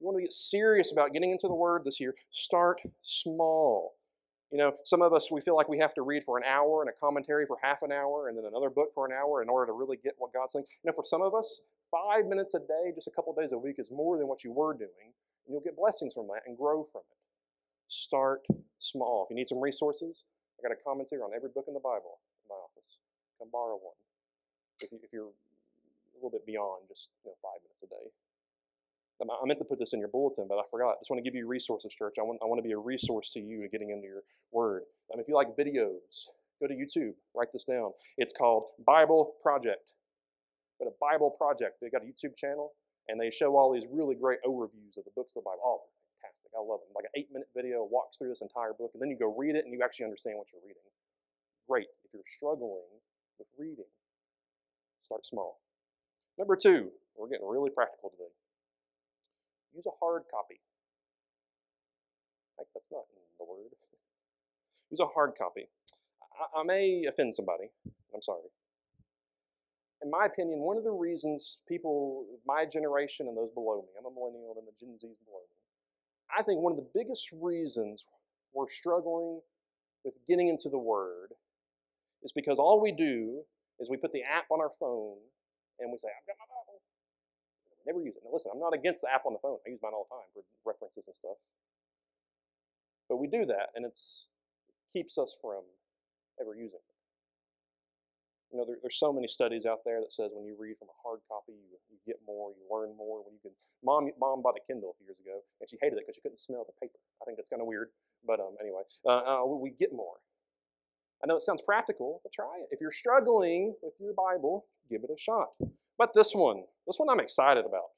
You 0.00 0.06
want 0.06 0.18
to 0.18 0.22
get 0.22 0.32
serious 0.32 0.92
about 0.92 1.12
getting 1.12 1.30
into 1.30 1.48
the 1.48 1.54
Word 1.54 1.84
this 1.84 2.00
year, 2.00 2.14
start 2.30 2.80
small. 3.00 3.94
You 4.50 4.58
know, 4.58 4.74
some 4.84 5.00
of 5.00 5.12
us, 5.12 5.30
we 5.30 5.40
feel 5.40 5.56
like 5.56 5.68
we 5.68 5.78
have 5.78 5.94
to 5.94 6.02
read 6.02 6.24
for 6.24 6.36
an 6.36 6.44
hour 6.44 6.82
and 6.82 6.90
a 6.90 6.92
commentary 6.92 7.46
for 7.46 7.56
half 7.62 7.82
an 7.82 7.92
hour 7.92 8.28
and 8.28 8.36
then 8.36 8.44
another 8.44 8.68
book 8.68 8.88
for 8.94 9.06
an 9.06 9.12
hour 9.12 9.42
in 9.42 9.48
order 9.48 9.66
to 9.66 9.72
really 9.72 9.96
get 9.96 10.14
what 10.18 10.32
God's 10.32 10.52
saying. 10.52 10.66
You 10.84 10.90
know, 10.90 10.94
for 10.94 11.04
some 11.04 11.22
of 11.22 11.34
us, 11.34 11.62
five 11.90 12.26
minutes 12.26 12.54
a 12.54 12.58
day, 12.58 12.92
just 12.94 13.06
a 13.06 13.10
couple 13.12 13.32
days 13.32 13.52
a 13.52 13.58
week, 13.58 13.76
is 13.78 13.90
more 13.90 14.18
than 14.18 14.28
what 14.28 14.44
you 14.44 14.52
were 14.52 14.74
doing. 14.74 15.14
And 15.46 15.54
you'll 15.54 15.62
get 15.62 15.76
blessings 15.76 16.14
from 16.14 16.26
that 16.28 16.42
and 16.46 16.58
grow 16.58 16.84
from 16.84 17.02
it. 17.10 17.21
Start 17.92 18.40
small. 18.78 19.28
If 19.28 19.30
you 19.30 19.36
need 19.36 19.46
some 19.46 19.60
resources, 19.60 20.24
I 20.56 20.66
got 20.66 20.72
a 20.72 20.80
commentary 20.80 21.20
on 21.20 21.36
every 21.36 21.50
book 21.52 21.66
in 21.68 21.74
the 21.74 21.84
Bible 21.84 22.24
in 22.40 22.48
my 22.48 22.56
office. 22.56 23.04
Come 23.38 23.52
borrow 23.52 23.76
one. 23.76 23.92
If, 24.80 24.90
you, 24.92 24.98
you're 25.12 25.28
a 25.28 26.16
little 26.16 26.30
bit 26.30 26.46
beyond 26.46 26.88
just 26.88 27.10
you 27.22 27.28
know, 27.28 27.36
five 27.44 27.60
minutes 27.60 27.84
a 27.84 27.92
day. 27.92 28.08
I 29.20 29.44
meant 29.44 29.58
to 29.58 29.66
put 29.66 29.78
this 29.78 29.92
in 29.92 30.00
your 30.00 30.08
bulletin, 30.08 30.46
but 30.48 30.56
I 30.56 30.62
forgot. 30.70 30.96
I 30.96 31.00
just 31.00 31.10
want 31.10 31.22
to 31.22 31.22
give 31.22 31.36
you 31.36 31.46
resources, 31.46 31.92
church. 31.92 32.14
I 32.18 32.22
want, 32.22 32.40
I 32.42 32.46
want 32.46 32.58
to 32.58 32.66
be 32.66 32.72
a 32.72 32.78
resource 32.78 33.30
to 33.34 33.40
you 33.40 33.60
in 33.60 33.68
getting 33.68 33.90
into 33.90 34.08
your 34.08 34.22
word. 34.52 34.84
Um, 35.12 35.20
if 35.20 35.28
you 35.28 35.36
like 35.36 35.54
videos, 35.54 36.32
go 36.60 36.66
to 36.66 36.74
YouTube, 36.74 37.12
write 37.36 37.52
this 37.52 37.66
down. 37.66 37.92
It's 38.16 38.32
called 38.32 38.72
Bible 38.86 39.34
Project. 39.42 39.92
But 40.80 40.88
a 40.88 40.92
Bible 40.98 41.30
Project, 41.30 41.76
they 41.82 41.90
got 41.90 42.00
a 42.00 42.06
YouTube 42.06 42.36
channel, 42.36 42.72
and 43.08 43.20
they 43.20 43.30
show 43.30 43.54
all 43.54 43.70
these 43.70 43.84
really 43.92 44.16
great 44.16 44.38
overviews 44.48 44.96
of 44.96 45.04
the 45.04 45.12
books 45.14 45.36
of 45.36 45.44
the 45.44 45.50
Bible. 45.50 45.60
Oh, 45.62 45.82
fantastic. 46.32 46.50
I 46.56 46.60
love 46.60 46.80
them. 46.80 46.92
Like 46.94 47.04
an 47.04 47.20
eight 47.20 47.28
minute 47.32 47.48
video 47.54 47.84
walks 47.84 48.16
through 48.16 48.28
this 48.28 48.42
entire 48.42 48.72
book, 48.72 48.90
and 48.94 49.02
then 49.02 49.10
you 49.10 49.16
go 49.16 49.34
read 49.36 49.56
it 49.56 49.64
and 49.64 49.72
you 49.72 49.80
actually 49.84 50.04
understand 50.04 50.38
what 50.38 50.48
you're 50.52 50.62
reading. 50.62 50.82
Great 51.68 51.88
if 52.04 52.12
you're 52.12 52.22
struggling 52.26 52.88
with 53.38 53.48
reading. 53.58 53.88
Start 55.00 55.26
small. 55.26 55.60
Number 56.38 56.56
two, 56.56 56.90
we're 57.16 57.28
getting 57.28 57.48
really 57.48 57.70
practical 57.70 58.10
today. 58.10 58.32
Use 59.74 59.86
a 59.86 59.96
hard 60.00 60.22
copy. 60.30 60.60
Like, 62.58 62.68
that's 62.74 62.88
not 62.92 63.02
the 63.38 63.44
word. 63.44 63.72
Use 64.90 65.00
a 65.00 65.06
hard 65.06 65.32
copy. 65.36 65.68
I, 66.22 66.60
I 66.60 66.62
may 66.64 67.04
offend 67.04 67.34
somebody. 67.34 67.70
I'm 68.14 68.22
sorry. 68.22 68.52
In 70.02 70.10
my 70.10 70.26
opinion, 70.26 70.60
one 70.60 70.76
of 70.76 70.84
the 70.84 70.90
reasons 70.90 71.58
people, 71.68 72.26
my 72.46 72.64
generation 72.66 73.28
and 73.28 73.36
those 73.36 73.50
below 73.50 73.82
me, 73.82 73.88
I'm 73.98 74.04
a 74.04 74.10
millennial 74.10 74.54
and 74.58 74.66
the 74.66 74.74
Gen 74.78 74.94
Zs 74.94 75.22
below 75.24 75.46
me, 75.46 75.61
I 76.36 76.42
think 76.42 76.60
one 76.60 76.72
of 76.72 76.78
the 76.78 76.88
biggest 76.94 77.30
reasons 77.32 78.04
we're 78.54 78.68
struggling 78.68 79.40
with 80.04 80.14
getting 80.28 80.48
into 80.48 80.68
the 80.68 80.78
Word 80.78 81.32
is 82.22 82.32
because 82.32 82.58
all 82.58 82.80
we 82.80 82.92
do 82.92 83.42
is 83.80 83.90
we 83.90 83.96
put 83.96 84.12
the 84.12 84.22
app 84.22 84.46
on 84.50 84.60
our 84.60 84.70
phone 84.70 85.16
and 85.78 85.90
we 85.90 85.98
say, 85.98 86.08
I've 86.08 86.26
got 86.26 86.36
my 86.38 86.46
Bible. 86.48 86.80
Never 87.86 88.00
use 88.00 88.16
it. 88.16 88.22
Now, 88.24 88.30
listen, 88.32 88.52
I'm 88.54 88.60
not 88.60 88.74
against 88.74 89.02
the 89.02 89.12
app 89.12 89.26
on 89.26 89.32
the 89.32 89.40
phone. 89.42 89.58
I 89.66 89.70
use 89.70 89.80
mine 89.82 89.92
all 89.94 90.06
the 90.08 90.14
time 90.14 90.28
for 90.34 90.42
references 90.64 91.06
and 91.06 91.16
stuff. 91.16 91.36
But 93.08 93.16
we 93.16 93.26
do 93.26 93.44
that, 93.46 93.70
and 93.74 93.84
it's 93.84 94.28
it 94.68 94.92
keeps 94.92 95.18
us 95.18 95.36
from 95.40 95.62
ever 96.40 96.54
using 96.54 96.78
it. 96.78 96.91
You 98.52 98.58
know, 98.60 98.64
there, 98.68 98.76
there's 98.82 99.00
so 99.00 99.12
many 99.12 99.26
studies 99.26 99.64
out 99.64 99.80
there 99.84 100.00
that 100.00 100.12
says 100.12 100.32
when 100.36 100.44
you 100.44 100.54
read 100.60 100.76
from 100.78 100.88
a 100.92 100.98
hard 101.02 101.20
copy, 101.26 101.56
you, 101.56 101.80
you 101.88 101.96
get 102.06 102.20
more, 102.26 102.52
you 102.52 102.60
learn 102.68 102.94
more. 102.96 103.24
When 103.24 103.32
you 103.32 103.40
can, 103.40 103.52
mom, 103.82 104.12
mom 104.20 104.42
bought 104.42 104.60
a 104.60 104.64
Kindle 104.66 104.92
a 104.92 104.96
few 105.00 105.08
years 105.08 105.18
ago, 105.18 105.40
and 105.60 105.68
she 105.68 105.78
hated 105.80 105.96
it 105.96 106.04
because 106.04 106.16
she 106.16 106.20
couldn't 106.20 106.38
smell 106.38 106.68
the 106.68 106.76
paper. 106.76 107.00
I 107.20 107.24
think 107.24 107.38
that's 107.38 107.48
kind 107.48 107.62
of 107.62 107.66
weird, 107.66 107.88
but 108.26 108.40
um, 108.40 108.60
anyway, 108.60 108.82
uh, 109.08 109.40
uh, 109.40 109.46
we 109.46 109.70
get 109.70 109.92
more. 109.92 110.20
I 111.24 111.26
know 111.26 111.36
it 111.36 111.42
sounds 111.42 111.62
practical, 111.62 112.20
but 112.22 112.32
try 112.32 112.60
it. 112.60 112.68
If 112.70 112.80
you're 112.80 112.92
struggling 112.92 113.74
with 113.80 113.94
your 113.98 114.12
Bible, 114.12 114.66
give 114.90 115.02
it 115.04 115.10
a 115.10 115.18
shot. 115.18 115.48
But 115.96 116.12
this 116.12 116.34
one, 116.34 116.64
this 116.86 116.98
one 116.98 117.08
I'm 117.08 117.20
excited 117.20 117.64
about. 117.64 117.94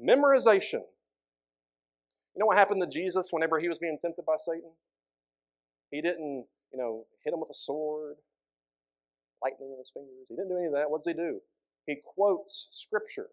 Memorization. 0.00 0.82
You 2.34 2.40
know 2.40 2.46
what 2.46 2.56
happened 2.56 2.80
to 2.80 2.88
Jesus 2.88 3.28
whenever 3.30 3.60
he 3.60 3.68
was 3.68 3.78
being 3.78 3.98
tempted 4.00 4.24
by 4.24 4.36
Satan? 4.38 4.70
He 5.90 6.00
didn't, 6.00 6.46
you 6.72 6.78
know, 6.78 7.04
hit 7.22 7.34
him 7.34 7.40
with 7.40 7.50
a 7.50 7.54
sword, 7.54 8.16
lightning 9.42 9.70
in 9.72 9.78
his 9.78 9.90
fingers. 9.90 10.26
He 10.28 10.36
didn't 10.36 10.48
do 10.48 10.56
any 10.56 10.66
of 10.66 10.74
that. 10.74 10.90
What 10.90 10.98
does 10.98 11.06
he 11.06 11.14
do? 11.14 11.40
He 11.86 11.96
quotes 12.04 12.68
scripture. 12.70 13.28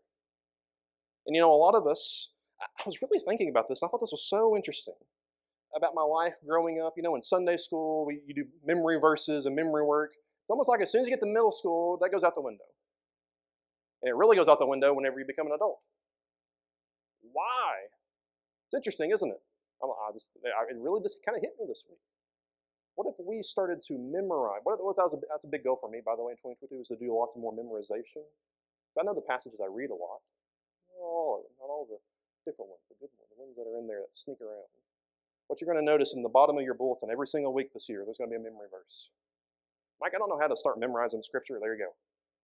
And 1.28 1.36
you 1.36 1.42
know, 1.42 1.54
a 1.54 1.56
lot 1.56 1.76
of 1.76 1.86
us, 1.86 2.32
I 2.62 2.84
was 2.86 3.02
really 3.02 3.20
thinking 3.28 3.50
about 3.50 3.68
this. 3.68 3.84
I 3.84 3.88
thought 3.88 4.00
this 4.00 4.12
was 4.12 4.28
so 4.28 4.56
interesting 4.56 4.96
about 5.76 5.94
my 5.94 6.02
life 6.02 6.36
growing 6.46 6.82
up. 6.82 6.94
You 6.98 7.04
know, 7.04 7.16
in 7.16 7.22
Sunday 7.22 7.58
school, 7.58 8.06
we, 8.06 8.22
you 8.26 8.34
do 8.34 8.46
memory 8.66 9.00
verses 9.00 9.46
and 9.46 9.56
memory 9.56 9.84
work. 9.84 10.12
It's 10.44 10.50
almost 10.50 10.70
like 10.70 10.82
as 10.82 10.92
soon 10.92 11.02
as 11.02 11.08
you 11.08 11.14
get 11.14 11.22
to 11.22 11.28
middle 11.28 11.52
school, 11.52 11.98
that 12.02 12.10
goes 12.10 12.24
out 12.24 12.34
the 12.36 12.42
window. 12.42 12.66
And 14.02 14.10
it 14.10 14.16
really 14.16 14.36
goes 14.36 14.48
out 14.48 14.60
the 14.60 14.66
window 14.66 14.94
whenever 14.94 15.20
you 15.20 15.26
become 15.28 15.48
an 15.48 15.54
adult. 15.54 15.80
Why? 17.22 17.92
It's 18.66 18.74
interesting, 18.74 19.12
isn't 19.12 19.30
it? 19.30 19.42
I'm, 19.84 19.90
I 19.90 20.12
just, 20.14 20.32
it 20.44 20.76
really 20.80 21.02
just 21.02 21.18
kind 21.26 21.36
of 21.36 21.42
hit 21.42 21.52
me 21.60 21.66
this 21.68 21.86
week. 21.90 22.00
What 23.00 23.16
if 23.16 23.16
we 23.24 23.40
started 23.40 23.80
to 23.88 23.96
memorize? 23.96 24.60
What, 24.68 24.84
what 24.84 25.00
that 25.00 25.08
was 25.08 25.16
a, 25.16 25.24
that's 25.32 25.48
a 25.48 25.48
big 25.48 25.64
goal 25.64 25.80
for 25.80 25.88
me, 25.88 26.04
by 26.04 26.20
the 26.20 26.24
way, 26.28 26.36
in 26.36 26.40
2022, 26.44 26.84
is 26.84 26.92
to 26.92 27.00
do 27.00 27.16
lots 27.16 27.40
more 27.40 27.56
memorization. 27.56 28.28
Because 28.28 29.00
I 29.00 29.08
know 29.08 29.16
the 29.16 29.24
passages 29.24 29.64
I 29.64 29.72
read 29.72 29.88
a 29.88 29.96
lot. 29.96 30.20
Not 30.92 31.08
all 31.08 31.40
of 31.40 31.48
them, 31.48 31.56
not 31.64 31.72
all 31.72 31.88
the 31.88 31.96
different 32.44 32.76
ones, 32.76 32.84
the 32.92 33.00
good 33.00 33.08
ones, 33.16 33.32
the 33.32 33.40
ones 33.40 33.56
that 33.56 33.72
are 33.72 33.80
in 33.80 33.88
there 33.88 34.04
that 34.04 34.12
sneak 34.12 34.44
around. 34.44 34.68
What 35.48 35.64
you're 35.64 35.72
going 35.72 35.80
to 35.80 35.88
notice 35.88 36.12
in 36.12 36.28
the 36.28 36.28
bottom 36.28 36.60
of 36.60 36.68
your 36.68 36.76
bulletin 36.76 37.08
every 37.08 37.24
single 37.24 37.56
week 37.56 37.72
this 37.72 37.88
year, 37.88 38.04
there's 38.04 38.20
going 38.20 38.28
to 38.28 38.36
be 38.36 38.42
a 38.42 38.44
memory 38.44 38.68
verse. 38.68 39.16
Mike, 40.04 40.12
I 40.12 40.20
don't 40.20 40.28
know 40.28 40.36
how 40.36 40.52
to 40.52 40.60
start 40.60 40.76
memorizing 40.76 41.24
scripture. 41.24 41.56
There 41.56 41.72
you 41.72 41.80
go. 41.80 41.96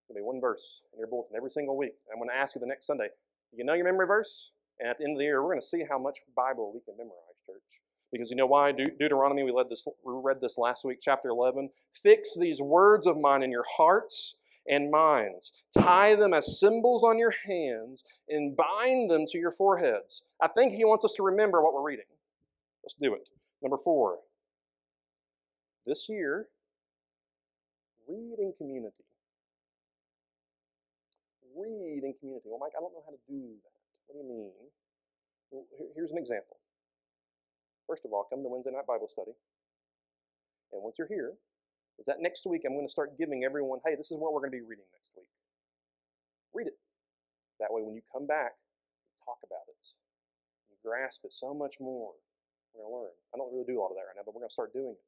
There'll 0.07 0.23
be 0.23 0.25
one 0.25 0.39
verse 0.39 0.87
in 0.95 1.03
your 1.03 1.11
bulletin 1.11 1.35
every 1.35 1.51
single 1.51 1.75
week. 1.75 1.99
I'm 2.07 2.23
going 2.23 2.31
to 2.31 2.39
ask 2.39 2.55
you 2.55 2.63
the 2.63 2.71
next 2.71 2.87
Sunday, 2.87 3.11
you 3.51 3.67
know 3.67 3.75
your 3.75 3.91
memory 3.91 4.07
verse? 4.07 4.55
And 4.79 4.87
at 4.87 4.99
the 4.99 5.03
end 5.03 5.15
of 5.15 5.19
the 5.19 5.27
year, 5.27 5.43
we're 5.43 5.51
going 5.51 5.59
to 5.59 5.67
see 5.67 5.83
how 5.83 5.99
much 5.99 6.23
Bible 6.31 6.71
we 6.71 6.79
can 6.79 6.95
memorize, 6.95 7.43
church. 7.43 7.83
Because 8.15 8.31
you 8.31 8.37
know 8.37 8.45
why? 8.45 8.71
De- 8.71 8.91
Deuteronomy, 8.97 9.43
we 9.43 9.51
read, 9.51 9.69
this, 9.69 9.85
read 10.05 10.39
this 10.41 10.57
last 10.57 10.85
week, 10.85 10.99
chapter 11.01 11.27
11. 11.27 11.69
Fix 12.01 12.37
these 12.39 12.61
words 12.61 13.05
of 13.05 13.17
mine 13.17 13.43
in 13.43 13.51
your 13.51 13.65
hearts 13.75 14.37
and 14.69 14.89
minds. 14.89 15.63
Tie 15.77 16.15
them 16.15 16.33
as 16.33 16.57
symbols 16.57 17.03
on 17.03 17.17
your 17.17 17.33
hands 17.45 18.05
and 18.29 18.55
bind 18.55 19.11
them 19.11 19.25
to 19.25 19.37
your 19.37 19.51
foreheads. 19.51 20.23
I 20.41 20.47
think 20.47 20.71
he 20.71 20.85
wants 20.85 21.03
us 21.03 21.13
to 21.15 21.23
remember 21.23 21.61
what 21.61 21.73
we're 21.73 21.83
reading. 21.83 22.05
Let's 22.83 22.93
do 22.93 23.13
it. 23.15 23.27
Number 23.61 23.77
four. 23.77 24.19
This 25.85 26.07
year, 26.07 26.47
read 28.07 28.39
in 28.39 28.53
community. 28.57 29.03
Read 31.53 32.03
in 32.03 32.13
community. 32.17 32.45
Well, 32.45 32.59
Mike, 32.61 32.71
I 32.77 32.79
don't 32.79 32.93
know 32.93 33.03
how 33.05 33.11
to 33.11 33.19
do 33.27 33.55
that. 33.61 33.75
What 34.07 34.13
do 34.15 34.25
you 34.25 34.29
mean? 34.29 34.51
Well, 35.51 35.65
here's 35.95 36.11
an 36.11 36.17
example. 36.17 36.57
First 37.87 38.05
of 38.05 38.13
all, 38.13 38.25
come 38.29 38.41
to 38.41 38.49
Wednesday 38.49 38.71
night 38.71 38.87
Bible 38.87 39.07
study. 39.07 39.31
And 40.73 40.81
once 40.81 40.97
you're 40.97 41.07
here, 41.07 41.33
is 41.99 42.05
that 42.05 42.19
next 42.19 42.45
week 42.45 42.63
I'm 42.65 42.73
going 42.73 42.85
to 42.85 42.91
start 42.91 43.17
giving 43.17 43.43
everyone, 43.45 43.79
hey, 43.85 43.95
this 43.95 44.11
is 44.11 44.17
what 44.17 44.33
we're 44.33 44.41
going 44.41 44.51
to 44.51 44.57
be 44.57 44.65
reading 44.65 44.89
next 44.91 45.13
week. 45.15 45.29
Read 46.53 46.67
it. 46.67 46.77
That 47.59 47.71
way, 47.71 47.83
when 47.83 47.95
you 47.95 48.03
come 48.11 48.27
back, 48.27 48.59
talk 49.15 49.39
about 49.45 49.69
it. 49.71 49.79
You 50.67 50.75
grasp 50.83 51.23
it 51.23 51.31
so 51.31 51.53
much 51.53 51.79
more. 51.79 52.11
We're 52.73 52.83
going 52.83 52.91
to 52.91 52.95
learn. 52.99 53.15
I 53.31 53.39
don't 53.39 53.51
really 53.53 53.69
do 53.69 53.79
a 53.79 53.81
lot 53.81 53.95
of 53.95 53.97
that 54.01 54.11
right 54.11 54.17
now, 54.19 54.27
but 54.27 54.35
we're 54.35 54.43
going 54.43 54.51
to 54.51 54.59
start 54.59 54.75
doing 54.75 54.97
it. 54.97 55.05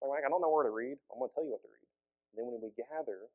Like, 0.00 0.24
I 0.24 0.32
don't 0.32 0.40
know 0.40 0.48
where 0.48 0.64
to 0.64 0.72
read. 0.72 0.96
I'm 1.12 1.20
going 1.20 1.28
to 1.28 1.34
tell 1.36 1.44
you 1.44 1.52
what 1.52 1.60
to 1.60 1.68
read. 1.68 1.88
And 2.32 2.34
then 2.40 2.46
when 2.48 2.64
we 2.64 2.72
gather, 2.72 3.28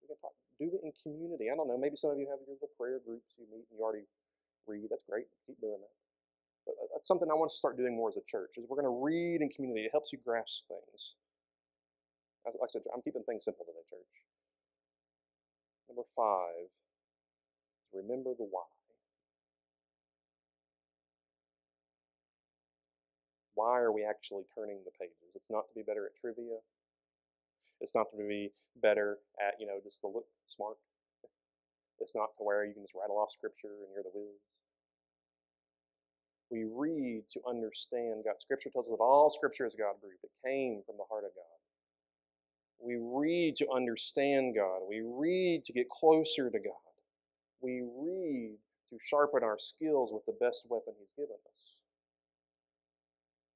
we 0.00 0.08
can 0.08 0.16
talk. 0.16 0.32
Do 0.56 0.72
it 0.72 0.80
in 0.80 0.96
community. 0.96 1.52
I 1.52 1.56
don't 1.60 1.68
know. 1.68 1.76
Maybe 1.76 2.00
some 2.00 2.16
of 2.16 2.18
you 2.18 2.24
have 2.32 2.40
your 2.40 2.56
little 2.56 2.72
prayer 2.80 3.04
groups 3.04 3.36
you 3.36 3.44
meet 3.52 3.68
and 3.68 3.76
you 3.76 3.84
already 3.84 4.08
read. 4.64 4.88
That's 4.88 5.04
great. 5.04 5.28
Keep 5.44 5.60
doing 5.60 5.84
that. 5.84 5.92
That's 6.92 7.06
something 7.06 7.28
I 7.30 7.34
want 7.34 7.50
to 7.50 7.56
start 7.56 7.76
doing 7.76 7.96
more 7.96 8.08
as 8.08 8.16
a 8.16 8.24
church. 8.26 8.58
Is 8.58 8.64
we're 8.68 8.80
going 8.80 8.90
to 8.90 9.02
read 9.02 9.40
in 9.40 9.48
community. 9.48 9.86
It 9.86 9.92
helps 9.92 10.12
you 10.12 10.18
grasp 10.24 10.66
things. 10.68 11.16
Like 12.44 12.54
I 12.62 12.66
said, 12.68 12.82
I'm 12.94 13.02
keeping 13.02 13.22
things 13.22 13.44
simple 13.44 13.64
today, 13.66 13.82
church. 13.90 14.14
Number 15.88 16.02
five 16.14 16.70
remember 17.96 18.34
the 18.36 18.44
why. 18.44 18.68
Why 23.54 23.80
are 23.80 23.92
we 23.92 24.04
actually 24.04 24.44
turning 24.54 24.84
the 24.84 24.92
pages? 25.00 25.32
It's 25.34 25.50
not 25.50 25.66
to 25.68 25.74
be 25.74 25.82
better 25.82 26.04
at 26.04 26.16
trivia. 26.20 26.60
It's 27.80 27.94
not 27.94 28.12
to 28.12 28.16
be 28.16 28.52
better 28.82 29.18
at, 29.40 29.54
you 29.58 29.66
know, 29.66 29.80
just 29.82 30.00
to 30.02 30.08
look 30.08 30.26
smart. 30.44 30.76
It's 31.98 32.14
not 32.14 32.36
to 32.36 32.44
where 32.44 32.64
you 32.66 32.74
can 32.74 32.82
just 32.82 32.94
rattle 32.94 33.16
off 33.16 33.30
scripture 33.30 33.80
and 33.80 33.88
you're 33.94 34.04
the 34.04 34.12
whiz. 34.12 34.65
We 36.50 36.64
read 36.64 37.24
to 37.32 37.40
understand 37.48 38.24
God. 38.24 38.38
Scripture 38.38 38.70
tells 38.70 38.86
us 38.86 38.96
that 38.96 39.02
all 39.02 39.30
Scripture 39.30 39.66
is 39.66 39.74
God 39.74 39.94
breathed. 40.00 40.22
It 40.22 40.30
came 40.46 40.82
from 40.86 40.96
the 40.96 41.04
heart 41.10 41.24
of 41.24 41.30
God. 41.34 41.56
We 42.80 42.96
read 43.00 43.54
to 43.56 43.70
understand 43.70 44.54
God. 44.54 44.80
We 44.88 45.02
read 45.04 45.62
to 45.64 45.72
get 45.72 45.88
closer 45.88 46.50
to 46.50 46.58
God. 46.58 46.72
We 47.60 47.82
read 47.82 48.56
to 48.90 48.98
sharpen 49.00 49.42
our 49.42 49.58
skills 49.58 50.12
with 50.12 50.24
the 50.26 50.36
best 50.40 50.66
weapon 50.68 50.94
He's 51.00 51.12
given 51.16 51.36
us. 51.52 51.80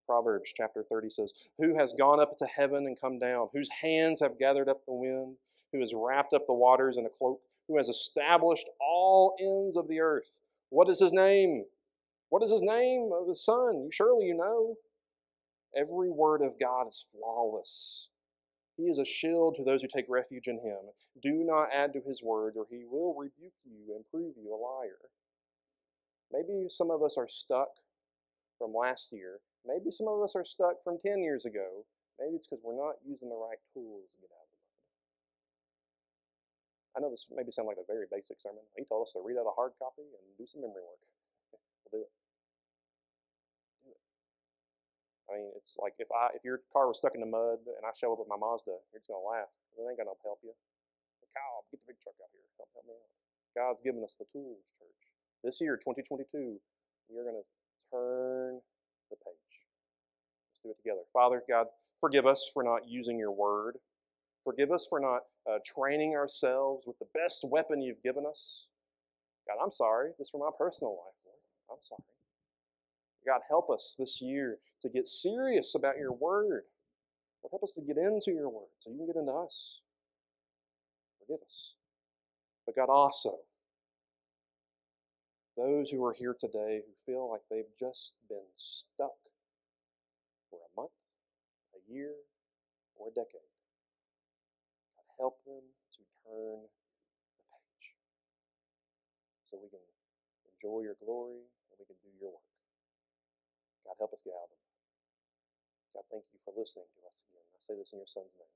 Proverbs 0.07 0.53
chapter 0.57 0.83
30 0.83 1.11
says, 1.11 1.51
Who 1.59 1.77
has 1.77 1.93
gone 1.93 2.19
up 2.19 2.37
to 2.39 2.47
heaven 2.47 2.87
and 2.87 3.01
come 3.01 3.21
down? 3.21 3.49
Whose 3.53 3.71
hands 3.71 4.19
have 4.19 4.41
gathered 4.41 4.69
up 4.69 4.85
the 4.85 4.93
wind? 4.93 5.37
Who 5.73 5.79
has 5.79 5.93
wrapped 5.95 6.33
up 6.33 6.49
the 6.49 6.55
waters 6.55 6.97
in 6.97 7.07
a 7.07 7.09
cloak? 7.09 7.41
Who 7.69 7.77
has 7.77 7.89
established 7.89 8.69
all 8.81 9.37
ends 9.39 9.77
of 9.77 9.87
the 9.87 10.01
earth? 10.01 10.39
What 10.71 10.91
is 10.91 10.99
his 10.99 11.13
name? 11.13 11.65
What 12.31 12.45
is 12.45 12.51
his 12.51 12.63
name 12.63 13.11
of 13.13 13.27
the 13.27 13.35
Son? 13.35 13.83
You 13.83 13.91
surely 13.91 14.27
you 14.27 14.35
know. 14.35 14.77
Every 15.77 16.11
word 16.11 16.43
of 16.43 16.59
God 16.59 16.87
is 16.87 17.07
flawless. 17.13 18.09
He 18.77 18.85
is 18.85 18.99
a 18.99 19.05
shield 19.05 19.57
to 19.57 19.65
those 19.65 19.83
who 19.83 19.89
take 19.89 20.07
refuge 20.09 20.49
in 20.49 20.59
him. 20.59 20.79
Do 21.23 21.45
not 21.45 21.69
add 21.73 21.93
to 21.93 22.01
his 22.01 22.23
words, 22.23 22.57
or 22.57 22.67
he 22.71 22.85
will 22.85 23.15
rebuke 23.15 23.53
you 23.65 23.95
and 23.95 24.05
prove 24.11 24.35
you 24.37 24.55
a 24.55 24.57
liar. 24.57 25.11
Maybe 26.33 26.69
some 26.69 26.91
of 26.91 27.03
us 27.03 27.19
are 27.19 27.29
stuck 27.29 27.69
from 28.59 28.75
last 28.75 29.13
year. 29.13 29.41
Maybe 29.67 29.91
some 29.91 30.09
of 30.09 30.23
us 30.23 30.35
are 30.35 30.45
stuck 30.45 30.83
from 30.83 30.99
10 30.99 31.23
years 31.23 31.45
ago. 31.45 31.85
Maybe 32.19 32.37
it's 32.37 32.47
because 32.47 32.63
we're 32.65 32.79
not 32.79 32.97
using 33.05 33.29
the 33.29 33.37
right 33.37 33.59
tools 33.75 34.15
to 34.15 34.21
get 34.21 34.31
out 34.31 34.47
of 34.47 34.51
the 34.53 34.61
mud. 34.61 34.77
I 36.97 37.01
know 37.01 37.11
this 37.11 37.27
maybe 37.31 37.51
sound 37.51 37.69
like 37.69 37.83
a 37.83 37.87
very 37.87 38.07
basic 38.11 38.41
sermon. 38.41 38.63
He 38.77 38.85
told 38.85 39.03
us 39.03 39.13
to 39.15 39.21
read 39.21 39.39
out 39.39 39.51
a 39.51 39.57
hard 39.57 39.73
copy 39.79 40.07
and 40.07 40.25
do 40.39 40.47
some 40.47 40.63
memory 40.63 40.83
work. 40.83 41.01
we'll 41.85 42.01
do 42.01 42.05
it. 42.07 42.13
I 45.31 45.39
mean, 45.39 45.51
it's 45.55 45.79
like 45.79 45.95
if 46.03 46.11
I 46.11 46.35
if 46.35 46.43
your 46.43 46.61
car 46.75 46.91
was 46.91 46.99
stuck 46.99 47.15
in 47.15 47.23
the 47.23 47.31
mud 47.31 47.63
and 47.65 47.87
I 47.87 47.95
show 47.95 48.13
up 48.13 48.19
with 48.19 48.29
my 48.29 48.37
Mazda, 48.37 48.75
you're 48.91 49.01
just 49.01 49.09
gonna 49.09 49.23
laugh. 49.23 49.49
It 49.79 49.87
ain't 49.87 49.99
gonna 49.99 50.19
help 50.27 50.43
you. 50.43 50.53
Kyle, 51.31 51.63
get 51.71 51.79
the 51.87 51.95
big 51.95 52.03
truck 52.03 52.19
out 52.19 52.31
here. 52.35 52.43
Help, 52.59 52.69
help 52.75 52.87
me 52.91 52.95
out. 52.99 53.15
God's 53.55 53.81
given 53.81 54.03
us 54.03 54.19
the 54.19 54.27
tools, 54.35 54.75
church. 54.75 55.01
This 55.47 55.61
year, 55.63 55.79
2022, 55.79 56.59
we 57.09 57.15
are 57.15 57.25
gonna 57.25 57.47
turn 57.95 58.59
the 59.11 59.17
page. 59.23 59.55
Let's 60.51 60.61
do 60.63 60.71
it 60.75 60.79
together. 60.83 61.07
Father 61.15 61.43
God, 61.49 61.69
forgive 62.01 62.27
us 62.27 62.51
for 62.53 62.65
not 62.65 62.89
using 62.89 63.19
your 63.19 63.31
word 63.31 63.79
Forgive 64.45 64.71
us 64.73 64.87
for 64.89 65.01
not 65.01 65.23
uh, 65.51 65.59
training 65.65 66.15
ourselves 66.17 66.87
with 66.87 66.99
the 66.99 67.07
best 67.15 67.45
weapon 67.45 67.83
you've 67.83 68.03
given 68.03 68.25
us. 68.27 68.69
God, 69.47 69.63
I'm 69.63 69.71
sorry. 69.71 70.11
This 70.19 70.29
is 70.29 70.31
for 70.31 70.39
my 70.39 70.51
personal 70.57 70.93
life. 70.93 71.35
I'm 71.71 71.81
sorry. 71.81 72.03
God, 73.27 73.41
help 73.49 73.71
us 73.71 73.95
this 73.99 74.21
year 74.21 74.59
to 74.81 74.89
get 74.89 75.07
serious 75.07 75.75
about 75.75 75.99
your 75.99 76.13
word. 76.13 76.65
Lord, 77.43 77.53
help 77.53 77.63
us 77.63 77.75
to 77.75 77.83
get 77.83 77.97
into 77.97 78.33
your 78.33 78.49
word 78.49 78.69
so 78.77 78.91
you 78.91 78.97
can 78.97 79.07
get 79.07 79.17
into 79.17 79.33
us. 79.33 79.83
Forgive 81.21 81.41
us. 81.45 81.75
But 82.67 82.77
God, 82.77 82.89
also, 82.91 83.39
those 85.57 85.91
who 85.91 86.05
are 86.05 86.13
here 86.13 86.35
today 86.39 86.81
who 86.87 86.93
feel 87.13 87.31
like 87.31 87.43
they've 87.51 87.73
just 87.79 88.17
been 88.29 88.49
stuck 88.55 89.19
for 90.51 90.59
a 90.61 90.81
month, 90.81 90.91
a 91.75 91.93
year, 91.93 92.13
or 92.97 93.09
a 93.09 93.11
decade, 93.11 93.51
God, 94.97 95.09
help 95.19 95.45
them 95.45 95.63
to 95.93 95.99
turn 96.25 96.61
the 97.37 97.45
page 97.53 97.95
so 99.45 99.59
we 99.63 99.69
can 99.69 99.81
enjoy 100.55 100.81
your 100.83 100.97
glory 101.05 101.45
and 101.71 101.77
we 101.79 101.85
can 101.85 101.97
do 102.03 102.11
your 102.21 102.31
work. 102.31 102.50
God, 103.91 103.99
help 103.99 104.15
us 104.15 104.23
get 104.23 104.39
out 104.39 104.47
of 104.47 104.55
them. 104.55 104.67
God, 105.99 106.07
thank 106.11 106.25
you 106.31 106.39
for 106.47 106.55
listening 106.55 106.87
to 106.95 107.01
us 107.11 107.27
again. 107.27 107.43
I 107.51 107.59
say 107.59 107.75
this 107.75 107.91
in 107.93 107.99
your 108.01 108.11
son's 108.11 108.37
name. 108.39 108.55